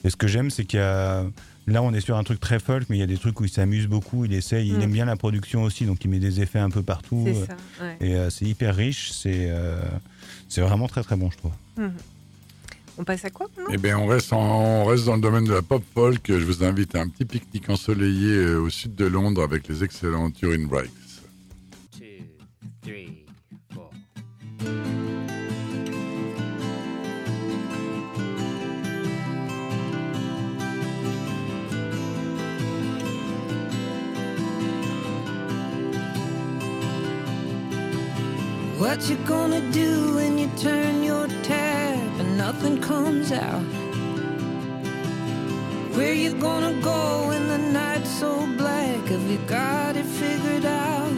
Et 0.05 0.09
ce 0.09 0.15
que 0.15 0.25
j'aime, 0.25 0.51
c'est 0.51 0.63
qu'il 0.63 0.79
y 0.79 0.81
a 0.81 1.25
Là, 1.67 1.81
on 1.81 1.93
est 1.93 2.01
sur 2.01 2.15
un 2.15 2.23
truc 2.23 2.39
très 2.39 2.59
folk, 2.59 2.83
mais 2.89 2.97
il 2.97 2.99
y 2.99 3.03
a 3.03 3.07
des 3.07 3.17
trucs 3.17 3.39
où 3.39 3.43
il 3.43 3.49
s'amuse 3.49 3.87
beaucoup, 3.87 4.25
il 4.25 4.33
essaye, 4.33 4.67
il 4.67 4.77
mm. 4.77 4.81
aime 4.81 4.91
bien 4.91 5.05
la 5.05 5.15
production 5.15 5.63
aussi, 5.63 5.85
donc 5.85 6.03
il 6.05 6.11
met 6.11 6.19
des 6.19 6.41
effets 6.41 6.59
un 6.59 6.69
peu 6.69 6.83
partout. 6.83 7.25
Euh, 7.27 7.95
et 7.99 8.15
euh, 8.15 8.29
c'est 8.29 8.45
hyper 8.45 8.75
riche, 8.75 9.11
c'est 9.11 9.47
euh, 9.49 9.81
c'est 10.47 10.61
vraiment 10.61 10.87
très 10.87 11.01
très 11.01 11.15
bon, 11.15 11.31
je 11.31 11.37
trouve. 11.37 11.53
Mm. 11.77 11.87
On 12.97 13.03
passe 13.03 13.25
à 13.25 13.29
quoi 13.29 13.47
Eh 13.71 13.77
bien, 13.77 13.97
on 13.97 14.05
reste, 14.05 14.31
on 14.31 14.85
reste 14.85 15.05
dans 15.05 15.15
le 15.15 15.21
domaine 15.21 15.43
de 15.43 15.53
la 15.53 15.61
pop 15.61 15.83
folk. 15.93 16.21
Je 16.27 16.45
vous 16.45 16.63
invite 16.63 16.95
à 16.95 17.01
un 17.01 17.09
petit 17.09 17.25
pique-nique 17.25 17.69
ensoleillé 17.69 18.45
au 18.55 18.69
sud 18.69 18.95
de 18.95 19.05
Londres 19.05 19.43
avec 19.43 19.67
les 19.67 19.83
excellents 19.83 20.31
Turin 20.31 20.65
Breaks. 20.65 20.91
What 38.95 39.09
you 39.09 39.17
gonna 39.27 39.59
do 39.73 40.15
when 40.15 40.37
you 40.37 40.49
turn 40.55 41.03
your 41.03 41.27
tap 41.43 41.99
and 42.17 42.37
nothing 42.37 42.79
comes 42.79 43.29
out? 43.33 43.61
Where 45.97 46.13
you 46.13 46.33
gonna 46.35 46.79
go 46.81 47.27
when 47.27 47.45
the 47.49 47.57
night's 47.57 48.09
so 48.09 48.47
black? 48.55 49.05
Have 49.07 49.29
you 49.29 49.39
got 49.47 49.97
it 49.97 50.05
figured 50.05 50.63
out? 50.63 51.11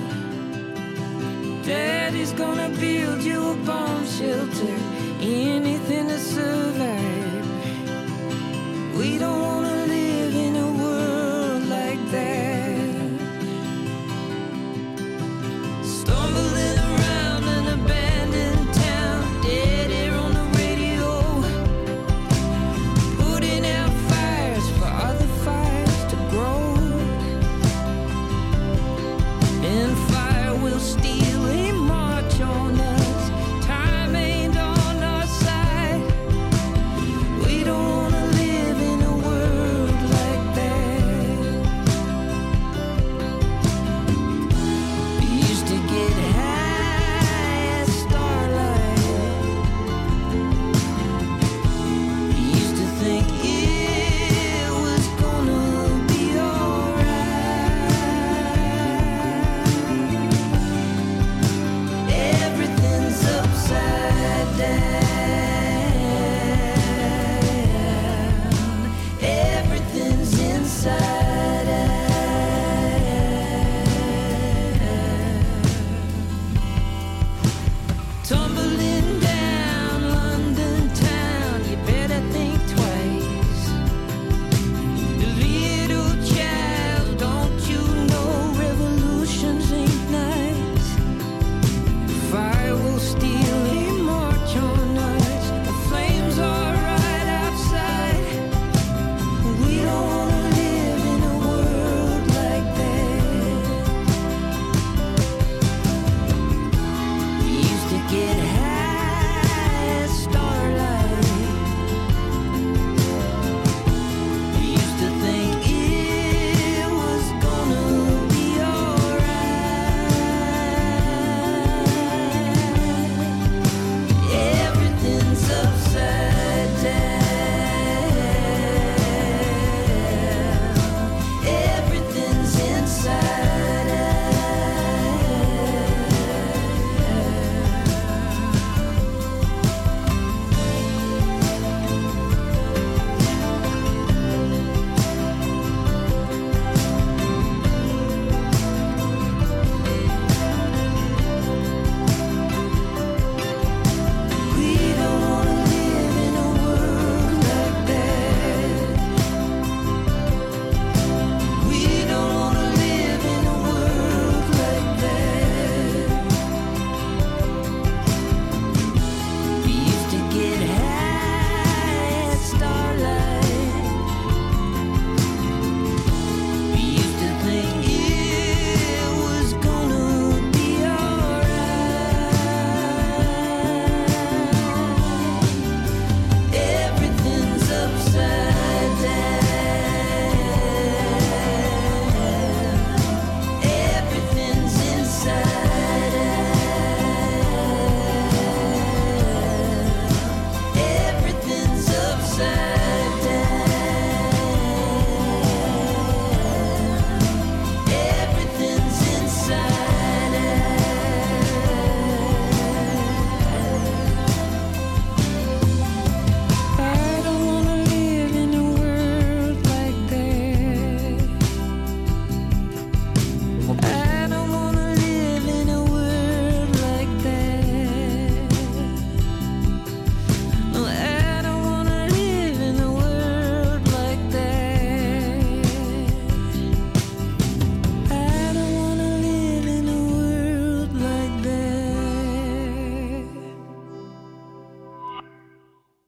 Daddy's 1.63 2.31
gonna 2.31 2.69
build 2.79 3.21
you 3.21 3.51
a 3.51 3.55
bomb 3.57 4.07
shelter, 4.07 4.77
anything 5.21 6.07
to 6.07 6.17
survive. 6.17 7.45
We 8.97 9.19
don't 9.19 9.39
wanna 9.39 9.76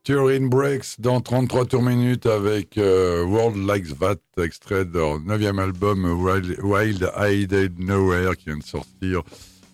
Turin 0.09 0.47
Breaks 0.47 0.99
dans 0.99 1.21
33 1.21 1.65
tours 1.65 1.83
minutes 1.83 2.25
avec 2.25 2.79
euh, 2.79 3.23
World 3.25 3.57
Likes 3.57 3.99
That, 3.99 4.43
extrait 4.43 4.83
de 4.83 4.97
leur 4.97 5.19
neuvième 5.19 5.59
album 5.59 6.03
Wild, 6.03 6.57
Wild 6.63 7.11
Eyed 7.15 7.77
Nowhere 7.77 8.35
qui 8.35 8.45
vient 8.45 8.57
de 8.57 8.63
sortir 8.63 9.21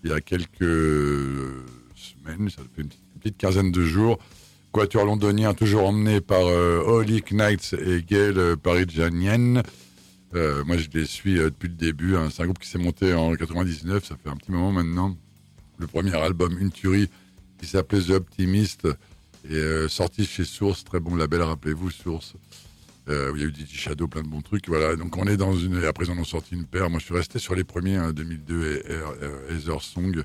il 0.03 0.09
y 0.09 0.13
a 0.13 0.19
quelques 0.19 0.59
semaines, 1.95 2.49
ça 2.49 2.63
fait 2.75 2.81
une 2.81 2.89
petite, 3.17 3.37
quinzaine 3.37 3.71
de 3.71 3.81
jours. 3.81 4.19
Quatuor 4.73 5.05
londonien 5.05 5.53
toujours 5.53 5.87
emmené 5.87 6.19
par 6.19 6.45
euh, 6.45 7.05
Knights 7.31 7.73
et 7.79 8.03
Gail 8.03 8.37
euh, 8.37 8.57
Parijanian. 8.57 9.63
Euh, 10.35 10.65
moi 10.65 10.75
je 10.75 10.89
les 10.93 11.05
suis 11.05 11.35
depuis 11.35 11.69
le 11.69 11.75
début, 11.75 12.17
hein. 12.17 12.27
c'est 12.29 12.41
un 12.41 12.47
groupe 12.47 12.59
qui 12.59 12.67
s'est 12.67 12.77
monté 12.77 13.13
en 13.13 13.33
99, 13.33 14.03
ça 14.03 14.17
fait 14.21 14.29
un 14.29 14.35
petit 14.35 14.51
moment 14.51 14.73
maintenant. 14.73 15.15
Le 15.77 15.87
premier 15.87 16.13
album, 16.13 16.57
une 16.59 16.71
tuerie, 16.71 17.09
qui 17.57 17.67
s'appelait 17.67 18.01
The 18.01 18.09
Optimist, 18.09 18.85
et 19.49 19.55
euh, 19.55 19.87
sorti 19.87 20.25
chez 20.25 20.45
Source, 20.45 20.83
très 20.83 20.99
bon 20.99 21.15
label, 21.15 21.41
rappelez-vous, 21.41 21.91
Source. 21.91 22.33
Euh, 23.07 23.31
il 23.35 23.41
y 23.41 23.45
a 23.45 23.47
eu 23.47 23.53
DJ 23.53 23.75
Shadow, 23.75 24.07
plein 24.07 24.23
de 24.23 24.27
bons 24.27 24.41
trucs. 24.41 24.67
Voilà, 24.67 24.95
donc 24.95 25.15
on 25.17 25.25
est 25.27 25.37
dans 25.37 25.55
une. 25.55 25.81
Et 25.83 25.85
après, 25.85 26.09
on 26.09 26.19
a 26.19 26.23
sorti 26.23 26.55
une 26.55 26.65
paire. 26.65 26.89
Moi, 26.89 26.99
je 26.99 27.05
suis 27.05 27.13
resté 27.13 27.37
sur 27.37 27.53
les 27.53 27.63
premiers, 27.63 27.97
hein, 27.97 28.11
2002 28.11 28.77
et 28.77 28.83
euh, 28.89 29.55
Heather 29.55 29.81
Song. 29.81 30.23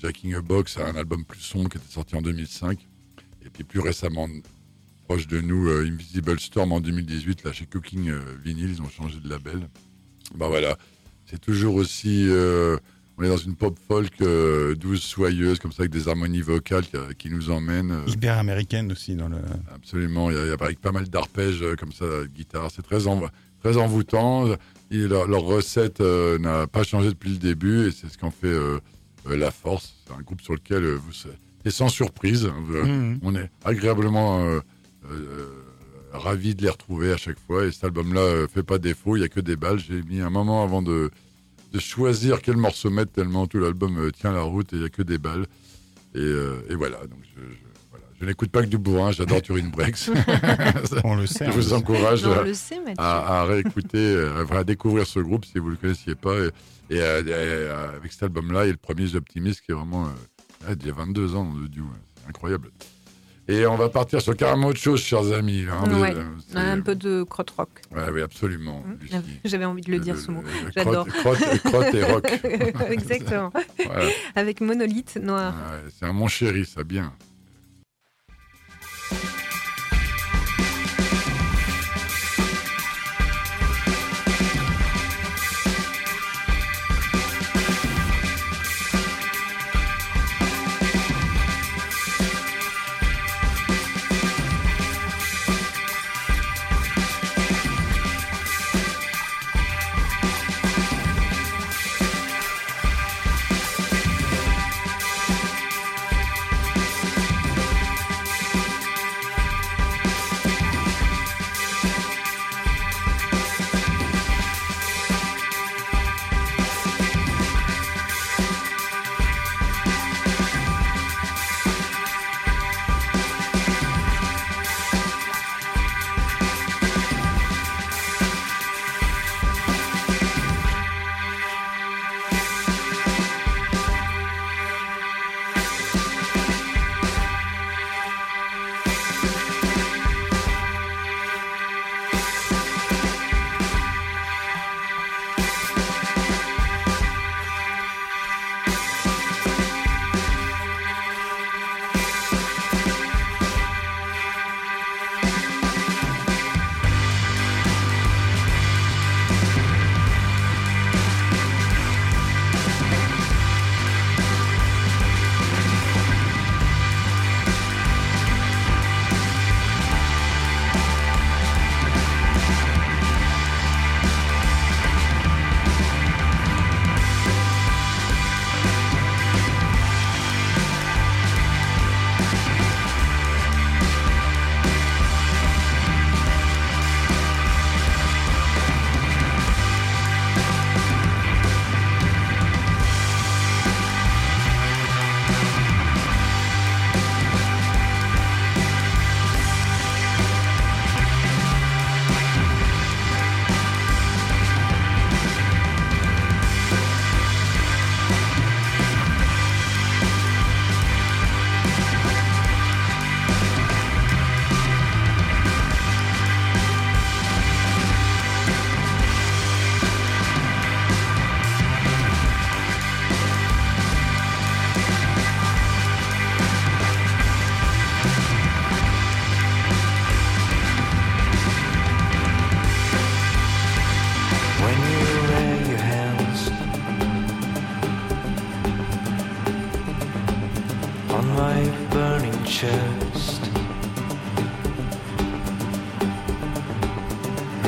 Jacking 0.00 0.34
a 0.34 0.40
Box, 0.40 0.78
un 0.78 0.94
album 0.94 1.24
plus 1.24 1.40
sombre 1.40 1.68
qui 1.68 1.78
était 1.78 1.92
sorti 1.92 2.16
en 2.16 2.22
2005. 2.22 2.78
Et 3.44 3.50
puis 3.50 3.64
plus 3.64 3.80
récemment, 3.80 4.28
proche 5.06 5.26
de 5.26 5.40
nous, 5.40 5.68
Invisible 5.68 6.38
Storm 6.38 6.72
en 6.72 6.80
2018, 6.80 7.44
là 7.44 7.52
chez 7.52 7.66
Cooking 7.66 8.12
Vinyl, 8.44 8.70
ils 8.70 8.82
ont 8.82 8.88
changé 8.88 9.18
de 9.18 9.28
label. 9.28 9.68
Bah 10.36 10.46
voilà, 10.46 10.78
c'est 11.26 11.40
toujours 11.40 11.74
aussi 11.74 12.28
on 13.18 13.22
est 13.22 13.28
dans 13.28 13.36
une 13.36 13.54
pop 13.54 13.78
folk 13.88 14.12
euh, 14.20 14.74
douce, 14.74 15.00
soyeuse, 15.00 15.58
comme 15.58 15.72
ça, 15.72 15.82
avec 15.82 15.92
des 15.92 16.08
harmonies 16.08 16.42
vocales 16.42 16.84
qui, 17.18 17.30
nous 17.30 17.50
emmènent. 17.50 17.90
Euh, 17.90 18.04
Hyper 18.06 18.38
américaine 18.38 18.92
aussi 18.92 19.14
dans 19.14 19.28
le. 19.28 19.38
Absolument, 19.74 20.30
il 20.30 20.36
y 20.36 20.38
a, 20.38 20.52
avec 20.52 20.80
pas 20.80 20.92
mal 20.92 21.08
d'arpèges 21.08 21.62
euh, 21.62 21.76
comme 21.76 21.92
ça, 21.92 22.04
de 22.04 22.26
guitare. 22.26 22.70
C'est 22.70 22.82
très, 22.82 22.98
très 23.62 23.76
envoûtant. 23.78 24.46
leur, 24.90 25.42
recette 25.42 26.00
n'a 26.00 26.66
pas 26.66 26.82
changé 26.82 27.08
depuis 27.08 27.30
le 27.30 27.38
début 27.38 27.88
et 27.88 27.90
c'est 27.90 28.08
ce 28.08 28.18
qu'en 28.18 28.30
fait 28.30 28.54
la 29.28 29.50
force. 29.50 29.94
C'est 30.06 30.14
un 30.14 30.20
groupe 30.20 30.42
sur 30.42 30.54
lequel 30.54 30.84
vous 30.84 31.12
c'est 31.12 31.70
sans 31.70 31.88
surprise. 31.88 32.44
Mmh. 32.46 33.16
On 33.22 33.34
est 33.34 33.50
agréablement 33.64 34.60
ravis 36.12 36.54
de 36.54 36.62
les 36.62 36.70
retrouver 36.70 37.12
à 37.12 37.16
chaque 37.16 37.38
fois. 37.40 37.64
Et 37.64 37.72
cet 37.72 37.84
album-là 37.84 38.46
fait 38.52 38.62
pas 38.62 38.78
défaut. 38.78 39.16
Il 39.16 39.20
y 39.20 39.24
a 39.24 39.28
que 39.28 39.40
des 39.40 39.56
balles. 39.56 39.78
J'ai 39.80 40.02
mis 40.02 40.20
un 40.20 40.30
moment 40.30 40.62
avant 40.62 40.82
de 40.82 41.10
de 41.76 41.80
choisir 41.80 42.40
quel 42.40 42.56
morceau 42.56 42.88
mettre 42.88 43.12
tellement 43.12 43.46
tout 43.46 43.58
l'album 43.58 43.98
euh, 43.98 44.10
tient 44.10 44.32
la 44.32 44.42
route 44.42 44.72
et 44.72 44.76
il 44.76 44.80
n'y 44.80 44.86
a 44.86 44.88
que 44.88 45.02
des 45.02 45.18
balles. 45.18 45.46
Et, 46.14 46.20
euh, 46.20 46.62
voilà, 46.76 46.98
donc 47.00 47.18
je, 47.36 47.42
je, 48.18 48.24
n'écoute 48.24 48.50
pas 48.50 48.62
que 48.62 48.68
du 48.68 48.78
bourrin, 48.78 49.12
j'adore 49.12 49.42
Turin 49.42 49.68
Breaks. 49.68 50.08
on 51.04 51.16
le 51.16 51.26
sait. 51.26 51.46
Je 51.46 51.50
vous 51.50 51.74
encourage 51.74 52.24
à, 52.96 53.44
réécouter, 53.44 54.30
à, 54.50 54.64
découvrir 54.64 55.06
ce 55.06 55.20
groupe 55.20 55.44
si 55.44 55.58
vous 55.58 55.66
ne 55.66 55.70
le 55.72 55.76
connaissiez 55.76 56.14
pas. 56.14 56.34
Et, 56.88 57.00
avec 57.00 58.12
cet 58.12 58.22
album-là, 58.24 58.64
il 58.64 58.68
y 58.68 58.70
a 58.70 58.72
le 58.72 58.78
premier 58.78 59.14
Optimist 59.14 59.60
qui 59.60 59.72
est 59.72 59.74
vraiment 59.74 60.08
il 60.68 60.86
y 60.86 60.90
a 60.90 60.94
22 60.94 61.34
ans 61.36 61.44
dans 61.44 61.60
le 61.60 61.68
duo. 61.68 61.84
C'est 62.22 62.30
incroyable. 62.30 62.70
Et 63.48 63.64
on 63.66 63.76
va 63.76 63.88
partir 63.88 64.20
sur 64.20 64.36
carrément 64.36 64.68
autre 64.68 64.80
chose, 64.80 65.00
chers 65.00 65.32
amis. 65.32 65.64
Hein, 65.70 65.84
un 66.54 66.80
peu 66.80 66.96
de 66.96 67.22
crotte 67.22 67.50
rock. 67.50 67.68
oui, 68.12 68.20
absolument. 68.20 68.82
Mmh. 68.84 69.18
J'avais 69.44 69.64
envie 69.64 69.82
de 69.82 69.90
le 69.90 70.00
dire, 70.00 70.18
ce 70.18 70.30
mot. 70.30 70.42
J'adore. 70.74 71.06
Crotte, 71.06 71.94
et 71.94 72.04
rock. 72.04 72.28
Exactement. 72.90 73.52
Avec 74.34 74.60
monolithe 74.60 75.16
noir. 75.16 75.54
c'est 75.96 76.06
un 76.06 76.12
mon 76.12 76.26
chéri, 76.26 76.64
ça, 76.64 76.82
bien. 76.82 77.12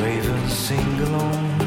Ravens 0.03 0.53
sing 0.53 1.01
along. 1.01 1.58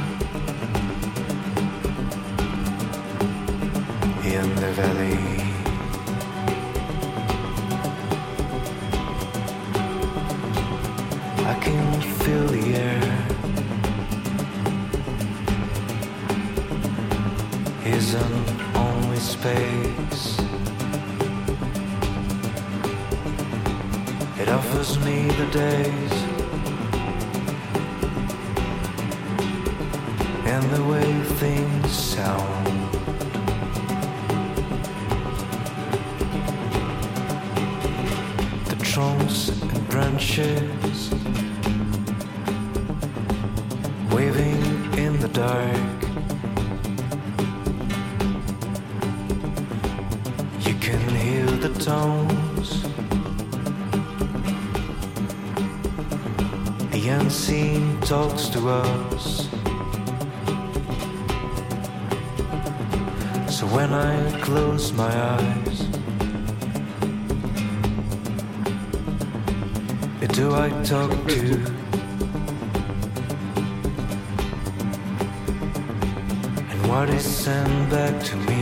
Us. 58.68 59.48
So 63.50 63.66
when 63.68 63.94
I 63.94 64.40
close 64.42 64.92
my 64.94 65.14
eyes, 65.36 65.82
eh, 70.22 70.28
do 70.28 70.54
I 70.54 70.70
talk 70.84 71.12
to? 71.28 71.42
And 76.72 76.88
what 76.88 77.10
is 77.10 77.26
sent 77.26 77.90
back 77.90 78.24
to 78.24 78.36
me? 78.36 78.61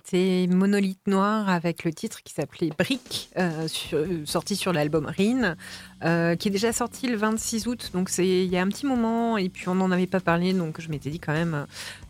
C'était 0.00 0.46
Monolithe 0.48 1.04
Noir 1.08 1.48
avec 1.48 1.82
le 1.82 1.92
titre 1.92 2.22
qui 2.22 2.32
s'appelait 2.32 2.70
Brick, 2.78 3.28
euh, 3.36 3.66
sur- 3.66 4.06
sorti 4.24 4.54
sur 4.54 4.72
l'album 4.72 5.06
Rin, 5.06 5.56
euh, 6.04 6.36
qui 6.36 6.46
est 6.46 6.50
déjà 6.52 6.72
sorti 6.72 7.08
le 7.08 7.16
26 7.16 7.66
août. 7.66 7.90
Donc 7.92 8.08
c'est 8.08 8.24
il 8.24 8.48
y 8.52 8.56
a 8.56 8.62
un 8.62 8.68
petit 8.68 8.86
moment 8.86 9.36
et 9.36 9.48
puis 9.48 9.68
on 9.68 9.74
n'en 9.74 9.90
avait 9.90 10.06
pas 10.06 10.20
parlé, 10.20 10.52
donc 10.52 10.80
je 10.80 10.88
m'étais 10.90 11.10
dit 11.10 11.18
quand 11.18 11.32
même 11.32 11.66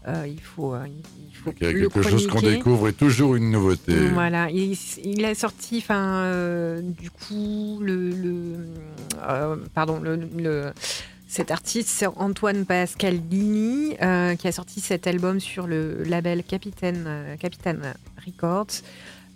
euh, 0.06 0.26
il 0.28 0.42
faut 0.42 0.74
euh, 0.74 0.84
il 0.86 1.34
faut 1.34 1.54
Il 1.58 1.62
y 1.64 1.66
a 1.70 1.72
le 1.72 1.88
quelque 1.88 2.02
chose 2.10 2.26
qu'on 2.26 2.40
découvre 2.58 2.88
et 2.88 2.92
toujours 2.92 3.34
une 3.34 3.50
nouveauté. 3.50 3.94
Voilà, 4.12 4.50
il, 4.50 4.76
il 5.02 5.24
a 5.24 5.34
sorti, 5.34 5.78
enfin, 5.78 6.24
euh, 6.24 6.82
du 6.82 7.10
coup, 7.10 7.78
le, 7.80 8.10
le- 8.10 8.56
euh, 9.26 9.56
pardon, 9.72 10.00
le, 10.00 10.16
le- 10.36 10.72
cet 11.30 11.52
artiste, 11.52 11.88
c'est 11.90 12.08
Antoine 12.08 12.66
Pascalini, 12.66 13.94
euh, 14.02 14.34
qui 14.34 14.48
a 14.48 14.52
sorti 14.52 14.80
cet 14.80 15.06
album 15.06 15.38
sur 15.38 15.68
le 15.68 16.02
label 16.02 16.42
Capitaine, 16.42 17.04
euh, 17.06 17.36
Records. 18.26 18.82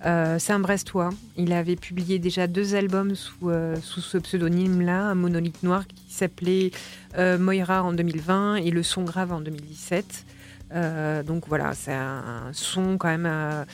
Euh, 0.05 0.41
c'est 0.41 0.53
un 0.53 0.59
Brestois. 0.59 1.11
Il 1.37 1.53
avait 1.53 1.77
publié 1.77 2.19
déjà 2.19 2.49
deux 2.49 2.75
albums 2.75 3.15
sous, 3.15 3.49
ce 3.81 4.19
pseudonyme-là, 4.19 5.03
un 5.05 5.15
monolithe 5.15 5.63
noir 5.63 5.87
qui 5.87 6.03
s'appelait 6.09 6.73
Moira 7.17 7.85
en 7.85 7.93
2020 7.93 8.57
et 8.57 8.73
Le 8.73 8.83
Son 8.83 9.05
Grave 9.05 9.33
en 9.33 9.41
2017. 9.41 10.25
Euh, 10.73 11.23
donc 11.23 11.47
voilà, 11.47 11.75
c'est 11.75 11.95
un 11.95 12.51
son 12.53 12.99
quand 12.99 13.17
même. 13.17 13.65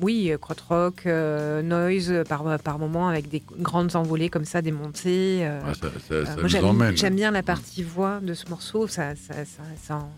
Euh, 0.00 0.02
euh, 0.02 0.04
oui, 0.04 0.32
crotte-rock, 0.40 1.02
euh, 1.06 1.62
noise 1.62 2.12
par, 2.28 2.58
par 2.60 2.78
moment 2.78 3.08
avec 3.08 3.28
des 3.28 3.42
grandes 3.58 3.96
envolées 3.96 4.28
comme 4.28 4.44
ça, 4.44 4.62
des 4.62 4.72
montées. 4.72 5.46
euh, 5.46 5.60
Ah, 5.66 5.74
ça 5.74 5.88
ça- 6.08 6.14
euh, 6.14 6.26
ça 6.26 6.36
moi, 6.36 6.48
j'aime, 6.48 6.64
emmène. 6.64 6.96
j'aime 6.96 7.16
bien 7.16 7.30
la 7.30 7.42
partie 7.42 7.82
voix 7.82 8.20
de 8.20 8.34
ce 8.34 8.48
morceau, 8.48 8.86
ça, 8.86 9.14
ça, 9.16 9.34
ça, 9.44 9.62
ça 9.82 9.96
en- 9.96 10.10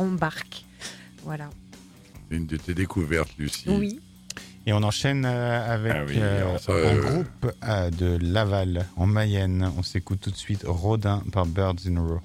en- 0.00 0.02
embarque. 0.04 0.64
Voilà. 1.24 1.48
Une 2.30 2.46
de 2.46 2.56
tes 2.56 2.74
découvertes, 2.74 3.30
Lucie. 3.38 3.68
Oui. 3.68 4.00
Et 4.66 4.72
on 4.72 4.82
enchaîne 4.82 5.24
euh, 5.26 5.74
avec 5.74 5.92
Ah 5.94 6.04
oui, 6.08 6.14
euh, 6.16 6.56
un 6.68 6.72
euh, 6.72 7.00
groupe 7.00 7.52
euh, 7.64 7.90
de 7.90 8.18
Laval, 8.22 8.86
en 8.96 9.06
Mayenne. 9.06 9.70
On 9.76 9.82
s'écoute 9.82 10.20
tout 10.22 10.30
de 10.30 10.36
suite 10.36 10.64
Rodin 10.66 11.22
par 11.32 11.44
Birds 11.44 11.74
in 11.86 11.96
a 11.96 12.00
Row. 12.00 12.20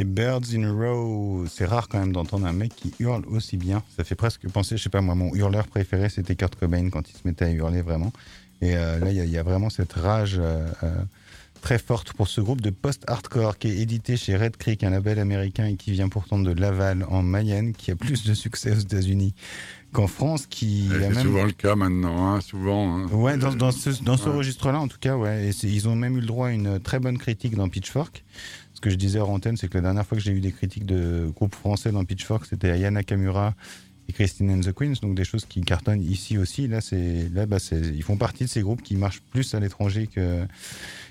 C'était 0.00 0.10
Birds 0.10 0.54
in 0.54 0.62
a 0.62 0.72
Row. 0.72 1.44
C'est 1.46 1.66
rare 1.66 1.86
quand 1.86 1.98
même 1.98 2.12
d'entendre 2.12 2.46
un 2.46 2.54
mec 2.54 2.74
qui 2.74 2.94
hurle 3.00 3.22
aussi 3.26 3.58
bien. 3.58 3.82
Ça 3.98 4.02
fait 4.02 4.14
presque 4.14 4.48
penser, 4.48 4.78
je 4.78 4.82
sais 4.82 4.88
pas 4.88 5.02
moi, 5.02 5.14
mon 5.14 5.34
hurleur 5.34 5.66
préféré 5.66 6.08
c'était 6.08 6.36
Kurt 6.36 6.54
Cobain 6.54 6.88
quand 6.88 7.10
il 7.10 7.12
se 7.12 7.20
mettait 7.26 7.44
à 7.44 7.50
hurler 7.50 7.82
vraiment. 7.82 8.10
Et 8.62 8.76
euh, 8.76 8.98
là, 8.98 9.10
il 9.10 9.30
y, 9.30 9.36
a 9.36 9.42
vraiment 9.42 9.68
cette 9.68 9.92
rage 9.92 10.36
euh, 10.38 10.66
euh, 10.84 10.94
très 11.60 11.78
forte 11.78 12.14
pour 12.14 12.28
ce 12.28 12.40
groupe 12.40 12.62
de 12.62 12.70
post-hardcore 12.70 13.58
qui 13.58 13.68
est 13.68 13.76
édité 13.76 14.16
chez 14.16 14.38
Red 14.38 14.56
Creek, 14.56 14.84
un 14.84 14.90
label 14.90 15.18
américain 15.18 15.66
et 15.66 15.76
qui 15.76 15.92
vient 15.92 16.08
pourtant 16.08 16.38
de 16.38 16.50
Laval 16.50 17.04
en 17.10 17.22
Mayenne, 17.22 17.74
qui 17.74 17.90
a 17.90 17.96
plus 17.96 18.24
de 18.24 18.32
succès 18.32 18.70
aux 18.70 18.80
États-Unis 18.80 19.34
qu'en 19.92 20.06
France. 20.06 20.46
Qui 20.46 20.88
c'est 20.90 21.20
souvent 21.20 21.44
le 21.44 21.52
cas 21.52 21.74
maintenant, 21.74 22.26
hein, 22.26 22.40
souvent. 22.40 22.96
Hein. 22.96 23.06
Ouais, 23.08 23.36
dans, 23.36 23.70
ce, 23.70 24.02
dans 24.02 24.16
ce 24.16 24.30
registre-là, 24.30 24.80
en 24.80 24.88
tout 24.88 24.98
cas, 24.98 25.16
ouais. 25.16 25.50
Et 25.50 25.66
ils 25.66 25.88
ont 25.88 25.96
même 25.96 26.16
eu 26.16 26.20
le 26.20 26.26
droit 26.26 26.48
à 26.48 26.52
une 26.52 26.80
très 26.80 27.00
bonne 27.00 27.18
critique 27.18 27.54
dans 27.54 27.68
Pitchfork. 27.68 28.24
Ce 28.80 28.82
que 28.82 28.88
je 28.88 28.96
disais 28.96 29.18
hors 29.18 29.28
antenne, 29.28 29.58
c'est 29.58 29.68
que 29.68 29.74
la 29.76 29.82
dernière 29.82 30.06
fois 30.06 30.16
que 30.16 30.24
j'ai 30.24 30.32
eu 30.32 30.40
des 30.40 30.52
critiques 30.52 30.86
de 30.86 31.30
groupes 31.36 31.54
français 31.54 31.92
dans 31.92 32.02
Pitchfork, 32.02 32.46
c'était 32.46 32.70
Ayana 32.70 33.02
Kamura 33.02 33.52
et 34.08 34.14
Christine 34.14 34.50
and 34.50 34.60
the 34.60 34.72
Queens, 34.72 34.94
donc 35.02 35.14
des 35.14 35.24
choses 35.24 35.44
qui 35.44 35.60
cartonnent 35.60 36.00
ici 36.00 36.38
aussi. 36.38 36.66
Là, 36.66 36.80
c'est 36.80 37.28
là, 37.34 37.44
bah, 37.44 37.58
ils 37.70 38.02
font 38.02 38.16
partie 38.16 38.44
de 38.44 38.48
ces 38.48 38.62
groupes 38.62 38.80
qui 38.80 38.96
marchent 38.96 39.20
plus 39.32 39.54
à 39.54 39.60
l'étranger 39.60 40.08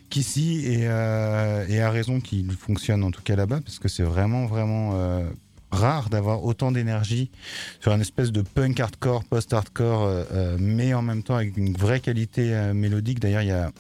qu'ici 0.10 0.66
et, 0.66 0.88
euh, 0.88 1.68
et 1.68 1.80
à 1.80 1.92
raison 1.92 2.20
qu'ils 2.20 2.52
fonctionnent 2.54 3.04
en 3.04 3.12
tout 3.12 3.22
cas 3.22 3.36
là-bas 3.36 3.62
parce 3.62 3.78
que 3.78 3.88
c'est 3.88 4.02
vraiment 4.02 4.48
vraiment 4.48 4.94
euh, 4.96 5.30
rare 5.70 6.10
d'avoir 6.10 6.44
autant 6.44 6.72
d'énergie 6.72 7.30
sur 7.82 7.92
un 7.92 8.00
espèce 8.00 8.32
de 8.32 8.42
punk 8.42 8.80
hardcore, 8.80 9.26
post-hardcore, 9.26 10.06
euh, 10.08 10.58
mais 10.60 10.96
en 10.96 11.04
même 11.04 11.22
temps 11.22 11.36
avec 11.36 11.56
une 11.56 11.74
vraie 11.74 12.00
qualité 12.00 12.72
mélodique. 12.74 13.20
D'ailleurs, 13.20 13.44
il 13.44 13.50
y 13.50 13.52
a 13.52 13.72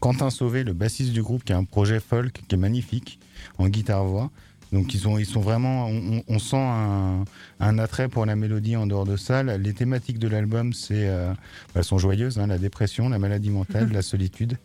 Quentin 0.00 0.30
Sauvé, 0.30 0.64
le 0.64 0.72
bassiste 0.72 1.12
du 1.12 1.22
groupe, 1.22 1.44
qui 1.44 1.52
a 1.52 1.56
un 1.56 1.64
projet 1.64 2.00
folk 2.00 2.42
qui 2.48 2.54
est 2.54 2.58
magnifique 2.58 3.18
en 3.58 3.68
guitare-voix. 3.68 4.30
Donc 4.72 4.94
ils 4.94 5.00
sont, 5.00 5.16
ils 5.16 5.26
sont 5.26 5.40
vraiment, 5.40 5.86
on, 5.88 6.22
on 6.26 6.38
sent 6.38 6.56
un, 6.56 7.24
un, 7.60 7.78
attrait 7.78 8.08
pour 8.08 8.26
la 8.26 8.34
mélodie 8.34 8.76
en 8.76 8.86
dehors 8.86 9.04
de 9.04 9.16
ça. 9.16 9.42
Les 9.42 9.72
thématiques 9.72 10.18
de 10.18 10.28
l'album, 10.28 10.72
c'est, 10.72 11.08
euh, 11.08 11.32
elles 11.74 11.84
sont 11.84 11.98
joyeuses, 11.98 12.38
hein, 12.38 12.48
la 12.48 12.58
dépression, 12.58 13.08
la 13.08 13.18
maladie 13.18 13.50
mentale, 13.50 13.90
la 13.92 14.02
solitude, 14.02 14.58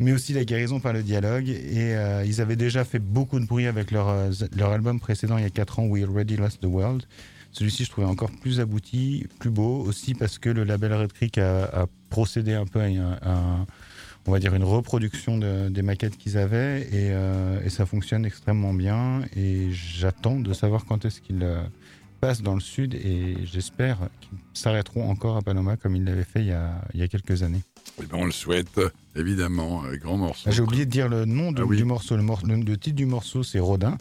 mais 0.00 0.12
aussi 0.12 0.32
la 0.32 0.44
guérison 0.44 0.80
par 0.80 0.92
le 0.92 1.02
dialogue. 1.02 1.48
Et 1.48 1.94
euh, 1.94 2.24
ils 2.26 2.40
avaient 2.40 2.56
déjà 2.56 2.84
fait 2.84 2.98
beaucoup 2.98 3.38
de 3.38 3.46
bruit 3.46 3.66
avec 3.66 3.92
leur, 3.92 4.08
euh, 4.08 4.30
leur 4.56 4.72
album 4.72 4.98
précédent 4.98 5.38
il 5.38 5.44
y 5.44 5.46
a 5.46 5.50
4 5.50 5.78
ans, 5.78 5.86
We 5.86 6.02
Already 6.02 6.36
Lost 6.36 6.60
the 6.60 6.66
World. 6.66 7.04
Celui-ci, 7.52 7.84
je 7.84 7.90
trouvais 7.90 8.08
encore 8.08 8.32
plus 8.32 8.58
abouti, 8.58 9.28
plus 9.38 9.50
beau, 9.50 9.80
aussi 9.82 10.14
parce 10.14 10.38
que 10.38 10.48
le 10.48 10.64
label 10.64 10.92
Red 10.92 11.12
Creek 11.12 11.38
a, 11.38 11.66
a 11.66 11.86
procédé 12.10 12.54
un 12.54 12.66
peu 12.66 12.80
à, 12.80 12.86
un 12.86 13.66
on 14.26 14.32
va 14.32 14.38
dire, 14.38 14.54
une 14.54 14.64
reproduction 14.64 15.38
de, 15.38 15.68
des 15.68 15.82
maquettes 15.82 16.16
qu'ils 16.16 16.38
avaient 16.38 16.82
et, 16.82 17.10
euh, 17.12 17.60
et, 17.64 17.70
ça 17.70 17.86
fonctionne 17.86 18.24
extrêmement 18.24 18.72
bien. 18.72 19.22
Et 19.36 19.70
j'attends 19.70 20.38
de 20.40 20.52
savoir 20.52 20.86
quand 20.86 21.04
est-ce 21.04 21.20
qu'ils 21.20 21.42
euh, 21.42 21.62
passent 22.20 22.42
dans 22.42 22.54
le 22.54 22.60
sud 22.60 22.94
et 22.94 23.36
j'espère 23.44 23.98
qu'ils 24.20 24.38
s'arrêteront 24.54 25.10
encore 25.10 25.36
à 25.36 25.42
Panama 25.42 25.76
comme 25.76 25.94
ils 25.94 26.04
l'avaient 26.04 26.24
fait 26.24 26.40
il 26.40 26.46
y, 26.46 26.52
a, 26.52 26.80
il 26.94 27.00
y 27.00 27.02
a 27.02 27.08
quelques 27.08 27.42
années. 27.42 27.60
Eh 28.02 28.06
ben 28.06 28.18
on 28.18 28.24
le 28.24 28.32
souhaite, 28.32 28.80
évidemment, 29.16 29.82
grand 30.00 30.16
morceau. 30.16 30.44
Ah, 30.46 30.50
j'ai 30.50 30.62
oublié 30.62 30.86
de 30.86 30.90
dire 30.90 31.08
le 31.08 31.24
nom 31.24 31.52
de, 31.52 31.62
ah 31.62 31.66
oui. 31.66 31.76
du 31.76 31.84
morceau. 31.84 32.16
Le, 32.16 32.22
morceau. 32.22 32.46
le, 32.46 32.76
titre 32.76 32.96
du 32.96 33.06
morceau, 33.06 33.42
c'est 33.42 33.60
Rodin. 33.60 33.96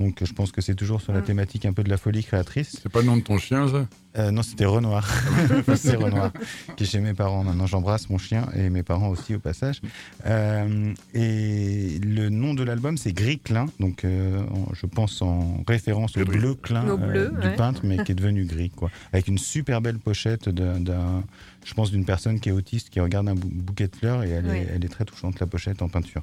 Donc 0.00 0.22
je 0.22 0.32
pense 0.32 0.52
que 0.52 0.60
c'est 0.60 0.76
toujours 0.76 1.00
sur 1.00 1.12
la 1.12 1.22
thématique 1.22 1.66
un 1.66 1.72
peu 1.72 1.82
de 1.82 1.90
la 1.90 1.96
folie 1.96 2.22
créatrice. 2.22 2.78
C'est 2.82 2.88
pas 2.90 3.00
le 3.00 3.06
nom 3.06 3.16
de 3.16 3.22
ton 3.22 3.38
chien, 3.38 3.66
ça? 3.68 3.86
Euh, 4.16 4.30
Non, 4.30 4.42
c'était 4.42 4.64
Renoir. 4.64 5.08
c'est 5.76 5.96
Renoir, 5.96 6.32
qui 6.76 6.84
est 6.84 6.86
chez 6.86 7.00
mes 7.00 7.14
parents. 7.14 7.42
Maintenant, 7.42 7.66
j'embrasse 7.66 8.08
mon 8.08 8.18
chien 8.18 8.46
et 8.54 8.70
mes 8.70 8.84
parents 8.84 9.08
aussi 9.08 9.34
au 9.34 9.40
passage. 9.40 9.80
Euh, 10.26 10.92
et 11.14 11.98
le 12.00 12.28
nom 12.28 12.54
de 12.54 12.62
l'album, 12.62 12.96
c'est 12.96 13.12
Gris 13.12 13.40
Clin. 13.40 13.66
Donc 13.80 14.04
euh, 14.04 14.40
je 14.72 14.86
pense 14.86 15.20
en 15.20 15.64
référence 15.66 16.16
au 16.16 16.24
bleu 16.24 16.54
clin 16.54 16.96
bleu, 16.96 17.32
du 17.40 17.48
ouais. 17.48 17.56
peintre, 17.56 17.80
mais 17.84 18.02
qui 18.04 18.12
est 18.12 18.16
devenu 18.16 18.44
gris. 18.44 18.70
Quoi. 18.70 18.90
Avec 19.12 19.26
une 19.26 19.38
super 19.38 19.80
belle 19.80 19.98
pochette 19.98 20.48
d'un, 20.48 21.24
je 21.64 21.74
pense, 21.74 21.90
d'une 21.90 22.04
personne 22.04 22.40
qui 22.40 22.48
est 22.48 22.52
autiste, 22.52 22.90
qui 22.90 23.00
regarde 23.00 23.28
un 23.28 23.34
bouquet 23.34 23.88
de 23.88 23.96
fleurs 23.96 24.22
et 24.24 24.30
elle, 24.30 24.46
Oui. 24.46 24.56
est, 24.56 24.68
elle 24.74 24.84
est 24.84 24.88
très 24.88 25.04
touchante, 25.04 25.38
la 25.40 25.46
pochette 25.46 25.82
en 25.82 25.88
peinture. 25.88 26.22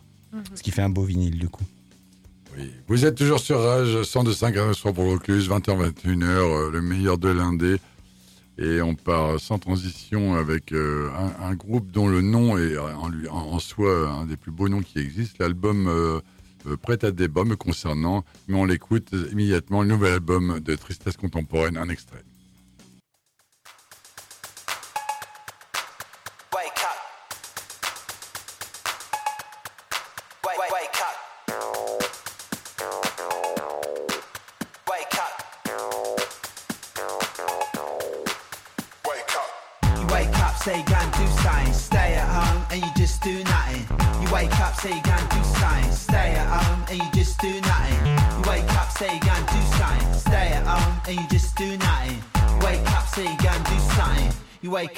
Ce 0.53 0.61
qui 0.61 0.71
fait 0.71 0.81
un 0.81 0.89
beau 0.89 1.03
vinyle, 1.03 1.39
du 1.39 1.47
coup. 1.47 1.63
Oui. 2.57 2.69
Vous 2.88 3.05
êtes 3.05 3.15
toujours 3.15 3.39
sur 3.39 3.59
Rage, 3.61 3.95
102.5 4.01 4.57
à 4.69 4.73
soir 4.73 4.93
pour 4.93 5.05
Vaucluse, 5.05 5.49
20h, 5.49 5.91
21h, 5.93 6.23
euh, 6.23 6.71
le 6.71 6.81
meilleur 6.81 7.17
de 7.17 7.29
l'indé. 7.29 7.77
Et 8.57 8.81
on 8.81 8.95
part 8.95 9.39
sans 9.39 9.59
transition 9.59 10.36
avec 10.36 10.71
euh, 10.71 11.09
un, 11.17 11.47
un, 11.49 11.55
groupe 11.55 11.91
dont 11.91 12.07
le 12.07 12.21
nom 12.21 12.57
est 12.57 12.77
en, 12.77 13.09
lui, 13.09 13.27
en, 13.27 13.36
en, 13.36 13.59
soi 13.59 14.09
un 14.09 14.25
des 14.25 14.38
plus 14.38 14.51
beaux 14.51 14.69
noms 14.69 14.81
qui 14.81 14.99
existent. 14.99 15.38
L'album 15.41 15.88
euh, 15.88 16.21
euh, 16.67 16.77
Prêt 16.77 17.03
à 17.03 17.11
débat 17.11 17.43
me 17.43 17.57
concernant, 17.57 18.23
mais 18.47 18.55
on 18.57 18.63
l'écoute 18.65 19.09
immédiatement, 19.31 19.81
le 19.81 19.89
nouvel 19.89 20.13
album 20.13 20.59
de 20.61 20.75
Tristesse 20.75 21.17
Contemporaine, 21.17 21.75
un 21.77 21.89
extrait. 21.89 22.23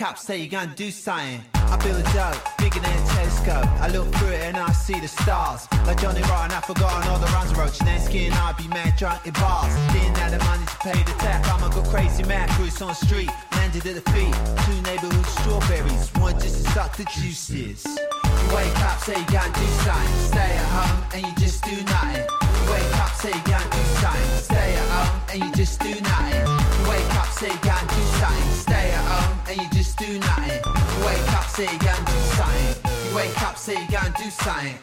Up, 0.01 0.17
say 0.17 0.37
you 0.37 0.49
can 0.49 0.73
do 0.75 0.91
something. 0.91 1.41
I 1.55 1.77
build 1.77 1.99
a 1.99 2.13
dope, 2.13 2.41
bigger 2.57 2.79
than 2.79 2.91
a 2.91 3.07
telescope. 3.07 3.67
I 3.81 3.87
look 3.89 4.07
through 4.15 4.29
it 4.29 4.41
and 4.41 4.57
I 4.57 4.71
see 4.71 4.99
the 4.99 5.07
stars. 5.07 5.67
Like 5.85 6.01
Johnny 6.01 6.21
Rotten, 6.23 6.51
I've 6.51 6.65
forgotten 6.65 7.07
all 7.09 7.19
the 7.19 7.27
runs 7.27 7.53
roach. 7.55 7.79
Then 7.79 7.99
skin, 8.01 8.31
I'd 8.33 8.57
be 8.57 8.67
mad 8.69 8.95
drunk 8.97 9.25
in 9.25 9.33
bars. 9.33 9.73
Didn't 9.93 10.17
have 10.17 10.31
the 10.31 10.39
money 10.43 10.65
to 10.65 10.77
pay 10.77 11.03
the 11.03 11.15
tap. 11.19 11.45
I'ma 11.53 11.69
go 11.69 11.81
crazy 11.89 12.23
mad 12.23 12.49
cruise 12.51 12.81
on 12.81 12.89
the 12.89 12.93
street. 12.93 13.29
Landed 13.53 13.85
at 13.85 14.03
the 14.03 14.11
feet. 14.11 14.35
Two 14.65 14.81
neighborhood 14.81 15.25
strawberries. 15.25 16.09
One 16.15 16.33
just 16.39 16.65
to 16.65 16.71
suck 16.71 16.95
the 16.95 17.05
juices. 17.05 17.85
You 17.85 18.55
wake 18.55 18.79
up, 18.81 18.99
say 18.99 19.19
you 19.19 19.25
can't 19.25 19.53
do 19.53 19.65
something. 19.85 20.15
Stay 20.31 20.51
at 20.55 20.67
home 20.75 21.03
and 21.13 21.25
you 21.25 21.33
just 21.35 21.63
do 21.63 21.75
nothing. 21.83 22.46
Wake 22.71 22.97
up, 22.99 23.13
say 23.15 23.29
you 23.29 23.43
can't 23.43 23.71
do 23.71 23.83
something. 24.01 24.37
Stay 24.41 24.75
at 24.75 24.87
home 24.89 25.21
and 25.31 25.43
you 25.43 25.51
just 25.55 25.79
do 25.79 25.89
nothing. 26.01 26.45
Wake 26.89 27.15
up, 27.15 27.27
say 27.27 27.49
you 27.51 27.59
can't 27.59 27.89
do 27.89 28.01
something. 28.19 28.51
Stay 28.65 28.91
at 28.91 29.05
home 29.11 29.39
and 29.49 29.57
you 29.61 29.69
just 29.71 29.97
do 29.97 30.19
nothing. 30.19 30.61
Wake 31.05 31.33
up, 31.33 31.45
say 31.45 31.63
you 31.63 31.79
can't 31.79 32.05
do 32.05 32.17
something. 32.37 32.75
You 33.09 33.15
wake 33.15 33.41
up, 33.43 33.57
say 33.57 33.73
you 33.81 33.87
can't 33.87 34.15
do 34.17 34.29
something. 34.29 34.77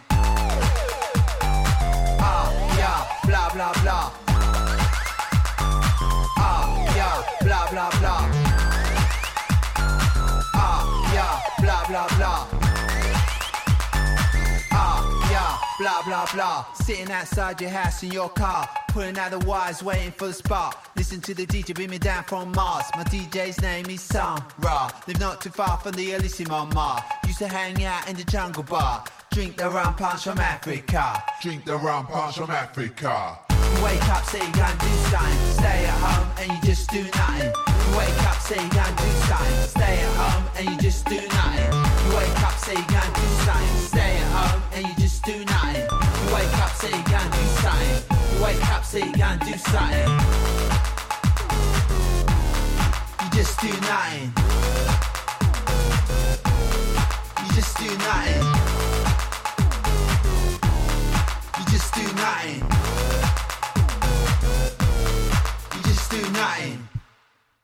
Ah, 2.21 2.49
yeah, 2.79 3.07
blah 3.27 3.49
blah 3.53 3.73
blah. 3.83 4.13
Ah, 6.39 6.67
yeah, 6.97 7.23
blah 7.43 7.67
blah 7.71 7.91
blah. 8.01 8.23
Ah, 10.55 10.83
yeah, 11.15 11.35
blah 11.61 11.87
blah 11.89 12.09
blah. 12.17 12.64
Blah 15.79 16.03
blah 16.03 16.27
blah. 16.33 16.67
Sitting 16.75 17.11
outside 17.11 17.61
your 17.61 17.71
house 17.71 18.03
in 18.03 18.13
your 18.13 18.29
car, 18.29 18.69
Pulling 18.95 19.19
out 19.19 19.33
the 19.33 19.41
wires, 19.41 19.83
waiting 19.83 20.13
for 20.13 20.29
the 20.29 20.33
spark. 20.33 20.77
Listen 20.97 21.21
to 21.23 21.35
the 21.35 21.45
DJ 21.45 21.75
bring 21.75 21.91
me 21.91 21.99
down 21.99 22.23
from 22.23 22.53
Mars. 22.53 22.85
My 22.95 23.03
DJ's 23.03 23.61
name 23.61 23.87
is 23.87 24.01
Sam 24.01 24.39
Ra. 24.61 24.89
Live 25.09 25.19
not 25.19 25.41
too 25.41 25.51
far 25.51 25.79
from 25.79 25.95
the 25.95 26.11
Elysimo 26.11 26.73
Mar. 26.73 27.05
Used 27.27 27.41
to 27.41 27.49
hang 27.49 27.85
out 27.85 28.09
in 28.09 28.15
the 28.15 28.23
jungle 28.23 28.63
bar. 28.63 29.03
Drink 29.33 29.57
the 29.57 29.69
rum 29.69 29.97
punch 29.97 30.23
from 30.23 30.39
Africa. 30.39 31.21
Drink 31.43 31.65
the 31.65 31.77
rum 31.77 32.07
punch 32.07 32.37
from 32.37 32.53
Africa. 32.53 33.37
Wake 33.83 34.09
up, 34.11 34.25
say 34.27 34.39
you 34.47 34.53
can't 34.53 34.79
do 34.79 34.87
something. 35.11 35.53
Stay 35.55 35.87
at 35.87 35.99
home 35.99 36.31
and 36.39 36.53
you 36.53 36.59
just 36.63 36.89
do 36.91 37.03
nothing. 37.03 37.53
Wake 37.99 38.23
up, 38.31 38.37
say 38.37 38.63
you 38.63 38.71
can't 38.71 38.97
do 38.97 39.11
something. 39.27 39.67
Stay 39.67 39.99
at 39.99 40.15
home 40.15 40.45
and 40.57 40.71
you 40.71 40.79
just 40.79 41.05
do 41.07 41.17
nothing. 41.17 41.73
You 42.07 42.17
wake 42.17 42.43
up, 42.47 42.57
say 42.59 42.75
you 42.75 42.85
can't 42.85 43.15
do 43.17 43.27
something. 43.43 43.77
Stay 43.89 44.17
at 44.19 44.31
home 44.31 44.63
and 44.63 44.63
you 44.63 44.63
just 44.63 44.64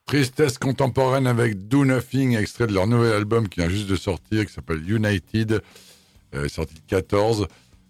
Tristesse 0.07 0.57
contemporaine 0.57 1.27
avec 1.27 1.67
Do 1.67 1.85
Nothing, 1.85 2.35
extrait 2.35 2.65
de 2.65 2.73
leur 2.73 2.87
nouvel 2.87 3.13
album 3.13 3.47
qui 3.47 3.59
vient 3.59 3.69
juste 3.69 3.87
de 3.87 3.95
sortir, 3.95 4.45
qui 4.47 4.51
s'appelle 4.51 4.81
United, 4.89 5.61
sorti 6.47 6.75
de 6.75 6.81
14. 6.87 7.47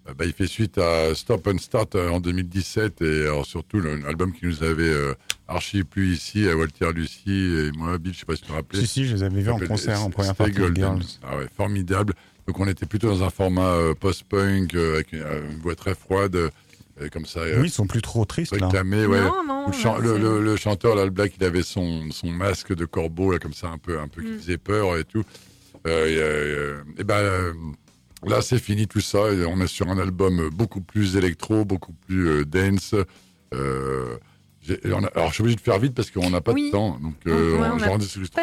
euh, 0.08 0.14
bah, 0.14 0.26
il 0.26 0.34
fait 0.34 0.48
suite 0.48 0.78
à 0.78 1.14
Stop 1.16 1.48
and 1.48 1.60
Start 1.60 1.96
euh, 1.96 2.10
en 2.10 2.20
2017 2.20 3.02
et 3.02 3.22
alors 3.24 3.46
surtout 3.46 3.80
l'album 3.80 4.34
qui 4.34 4.46
nous 4.46 4.64
avait 4.64 4.84
euh, 4.84 5.14
archi 5.48 5.84
plu 5.84 6.14
ici, 6.14 6.48
à 6.48 6.56
Walter 6.56 6.92
Lucie 6.94 7.30
et 7.30 7.72
moi, 7.78 7.98
Bill, 7.98 8.14
je 8.14 8.20
sais 8.20 8.26
pas 8.26 8.36
si 8.36 8.42
tu 8.42 8.48
te 8.48 8.54
rappelles. 8.54 8.80
Si, 8.82 8.88
si, 8.88 9.06
je 9.06 9.16
les 9.16 9.24
avais 9.24 9.42
vus 9.42 9.50
en 9.50 9.60
concert 9.60 10.04
en 10.04 10.10
première 10.10 10.36
partie. 10.36 10.54
Golden. 10.54 11.00
Ah 11.24 11.38
ouais, 11.38 11.48
formidable. 11.56 12.14
Donc 12.48 12.60
on 12.60 12.68
était 12.68 12.86
plutôt 12.86 13.10
dans 13.10 13.24
un 13.24 13.30
format 13.30 13.78
post-punk 14.00 14.74
avec 14.74 15.14
une, 15.14 15.24
voix 15.62 15.76
très 15.76 15.94
froide. 15.94 16.36
comme 17.12 17.26
ça, 17.26 17.42
oui, 17.58 17.68
ils 17.68 17.70
sont 17.70 17.86
plus 17.86 18.02
trop 18.02 18.26
tristes. 18.26 18.54
Réclamé, 18.54 19.06
ouais. 19.06 19.22
Non, 19.22 19.44
non, 19.46 19.98
le, 20.00 20.18
le, 20.18 20.42
le, 20.42 20.56
chanteur, 20.56 20.96
là, 20.96 21.06
le 21.06 21.12
Black, 21.12 21.34
il 21.40 21.44
avait 21.44 21.62
son, 21.62 22.10
son 22.12 22.32
masque 22.32 22.74
de 22.74 22.86
corbeau, 22.86 23.32
là, 23.32 23.38
comme 23.38 23.54
ça, 23.54 23.68
un 23.68 23.78
peu, 23.78 24.00
un 24.00 24.08
peu 24.08 24.24
qui 24.24 24.32
mm. 24.32 24.40
faisait 24.40 24.58
peur 24.58 24.98
et 24.98 25.04
tout. 25.04 25.24
et 25.86 27.04
ben, 27.04 27.54
Là, 28.28 28.42
c'est 28.42 28.60
fini 28.60 28.88
tout 28.88 29.02
ça. 29.02 29.32
Et 29.32 29.46
on 29.46 29.60
est 29.62 29.68
sur 29.68 29.90
un 29.90 29.98
album 29.98 30.50
beaucoup 30.52 30.82
plus 30.82 31.16
électro, 31.16 31.66
beaucoup 31.66 31.94
plus 31.94 32.28
euh, 32.28 32.46
dance. 32.46 32.96
Euh, 33.54 34.18
alors, 34.86 35.30
je 35.30 35.34
suis 35.34 35.42
obligé 35.42 35.56
de 35.56 35.62
faire 35.62 35.80
vite 35.80 35.96
parce 35.96 36.12
qu'on 36.12 36.30
n'a 36.30 36.42
pas 36.42 36.54
de 36.54 36.72
temps. 36.72 37.00
Donc, 37.02 37.16
euh, 37.26 37.58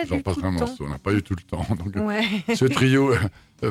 j'en 0.08 0.20
passe 0.20 0.38
un 0.42 0.50
morceau. 0.50 0.84
On 0.84 0.88
n'a 0.88 0.98
pas 0.98 1.12
eu 1.12 1.22
tout 1.22 1.36
le 1.36 1.42
temps. 1.42 1.64
Donc, 1.76 1.94
ce 2.54 2.64
trio 2.64 3.14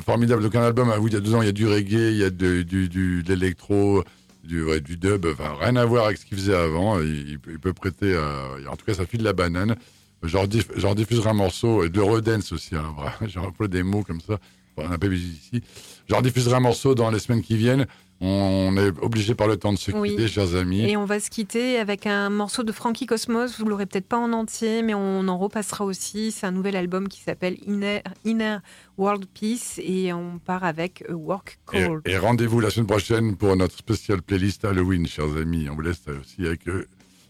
formidable. 0.05 0.43
Donc, 0.43 0.55
un 0.55 0.63
album, 0.63 0.93
oui, 0.99 1.11
il 1.11 1.13
y 1.13 1.17
a 1.17 1.19
deux 1.19 1.35
ans, 1.35 1.41
il 1.41 1.47
y 1.47 1.49
a 1.49 1.53
du 1.53 1.67
reggae, 1.67 2.11
il 2.11 2.17
y 2.17 2.23
a 2.23 2.29
de, 2.29 2.61
du, 2.61 2.87
du, 2.87 3.21
de 3.23 3.33
l'électro, 3.33 4.03
du, 4.45 4.63
du 4.79 4.95
dub. 4.95 5.25
Enfin, 5.25 5.55
rien 5.59 5.75
à 5.75 5.83
voir 5.83 6.05
avec 6.05 6.17
ce 6.17 6.25
qu'il 6.25 6.37
faisait 6.37 6.55
avant. 6.55 7.01
Il, 7.01 7.37
peut 7.39 7.73
prêter. 7.73 8.17
en 8.17 8.75
tout 8.77 8.85
cas, 8.85 8.93
ça 8.93 9.05
file 9.05 9.23
la 9.23 9.33
banane. 9.33 9.75
J'en 10.23 10.47
diffuserai 10.47 11.29
un 11.29 11.33
morceau, 11.33 11.83
et 11.83 11.89
de 11.89 11.97
l'eurodance 11.97 12.51
aussi. 12.51 12.75
Hein, 12.75 12.95
J'en 13.27 13.51
des 13.67 13.83
mots 13.83 14.03
comme 14.03 14.21
ça. 14.21 14.39
On 14.77 14.89
n'a 14.89 14.97
pas 14.97 15.07
vu 15.07 15.17
ici. 15.17 15.61
J'en 16.09 16.21
diffuserai 16.21 16.55
un 16.55 16.59
morceau 16.61 16.95
dans 16.95 17.11
les 17.11 17.19
semaines 17.19 17.41
qui 17.41 17.57
viennent. 17.57 17.85
On 18.19 18.75
est 18.77 18.97
obligé 19.03 19.35
par 19.35 19.47
le 19.47 19.57
temps 19.57 19.73
de 19.73 19.77
se 19.77 19.91
quitter, 19.91 20.27
chers 20.27 20.55
amis. 20.55 20.89
Et 20.89 20.97
on 20.97 21.05
va 21.05 21.19
se 21.19 21.29
quitter 21.29 21.77
avec 21.77 22.07
un 22.07 22.29
morceau 22.29 22.63
de 22.63 22.71
Frankie 22.71 23.05
Cosmos. 23.05 23.59
Vous 23.59 23.65
l'aurez 23.65 23.85
peut-être 23.85 24.07
pas 24.07 24.17
en 24.17 24.33
entier, 24.33 24.81
mais 24.81 24.95
on 24.95 25.27
en 25.27 25.37
repassera 25.37 25.85
aussi. 25.85 26.31
C'est 26.31 26.47
un 26.47 26.51
nouvel 26.51 26.75
album 26.75 27.09
qui 27.09 27.21
s'appelle 27.21 27.57
Inner, 27.67 28.01
Inner, 28.25 28.57
World 28.97 29.25
Peace 29.27 29.79
et 29.83 30.13
on 30.13 30.39
part 30.39 30.63
avec 30.63 31.03
Work 31.09 31.59
Call. 31.71 32.01
Et, 32.05 32.17
rendez-vous 32.17 32.59
la 32.59 32.71
semaine 32.71 32.87
prochaine 32.87 33.35
pour 33.35 33.55
notre 33.55 33.77
spéciale 33.77 34.23
playlist 34.23 34.65
Halloween, 34.65 35.05
chers 35.05 35.37
amis. 35.37 35.67
On 35.69 35.75
vous 35.75 35.81
laisse 35.81 36.01
aussi 36.19 36.47
avec 36.47 36.67
euh, 36.67 36.87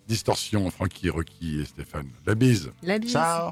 Distorsion, 0.08 0.70
Frankie, 0.72 1.10
Rocky 1.10 1.60
et 1.60 1.66
Stéphane. 1.66 2.08
La 2.26 2.36
bise. 2.36 2.72
La 2.82 2.98
bise. 2.98 3.12
Ciao. 3.12 3.52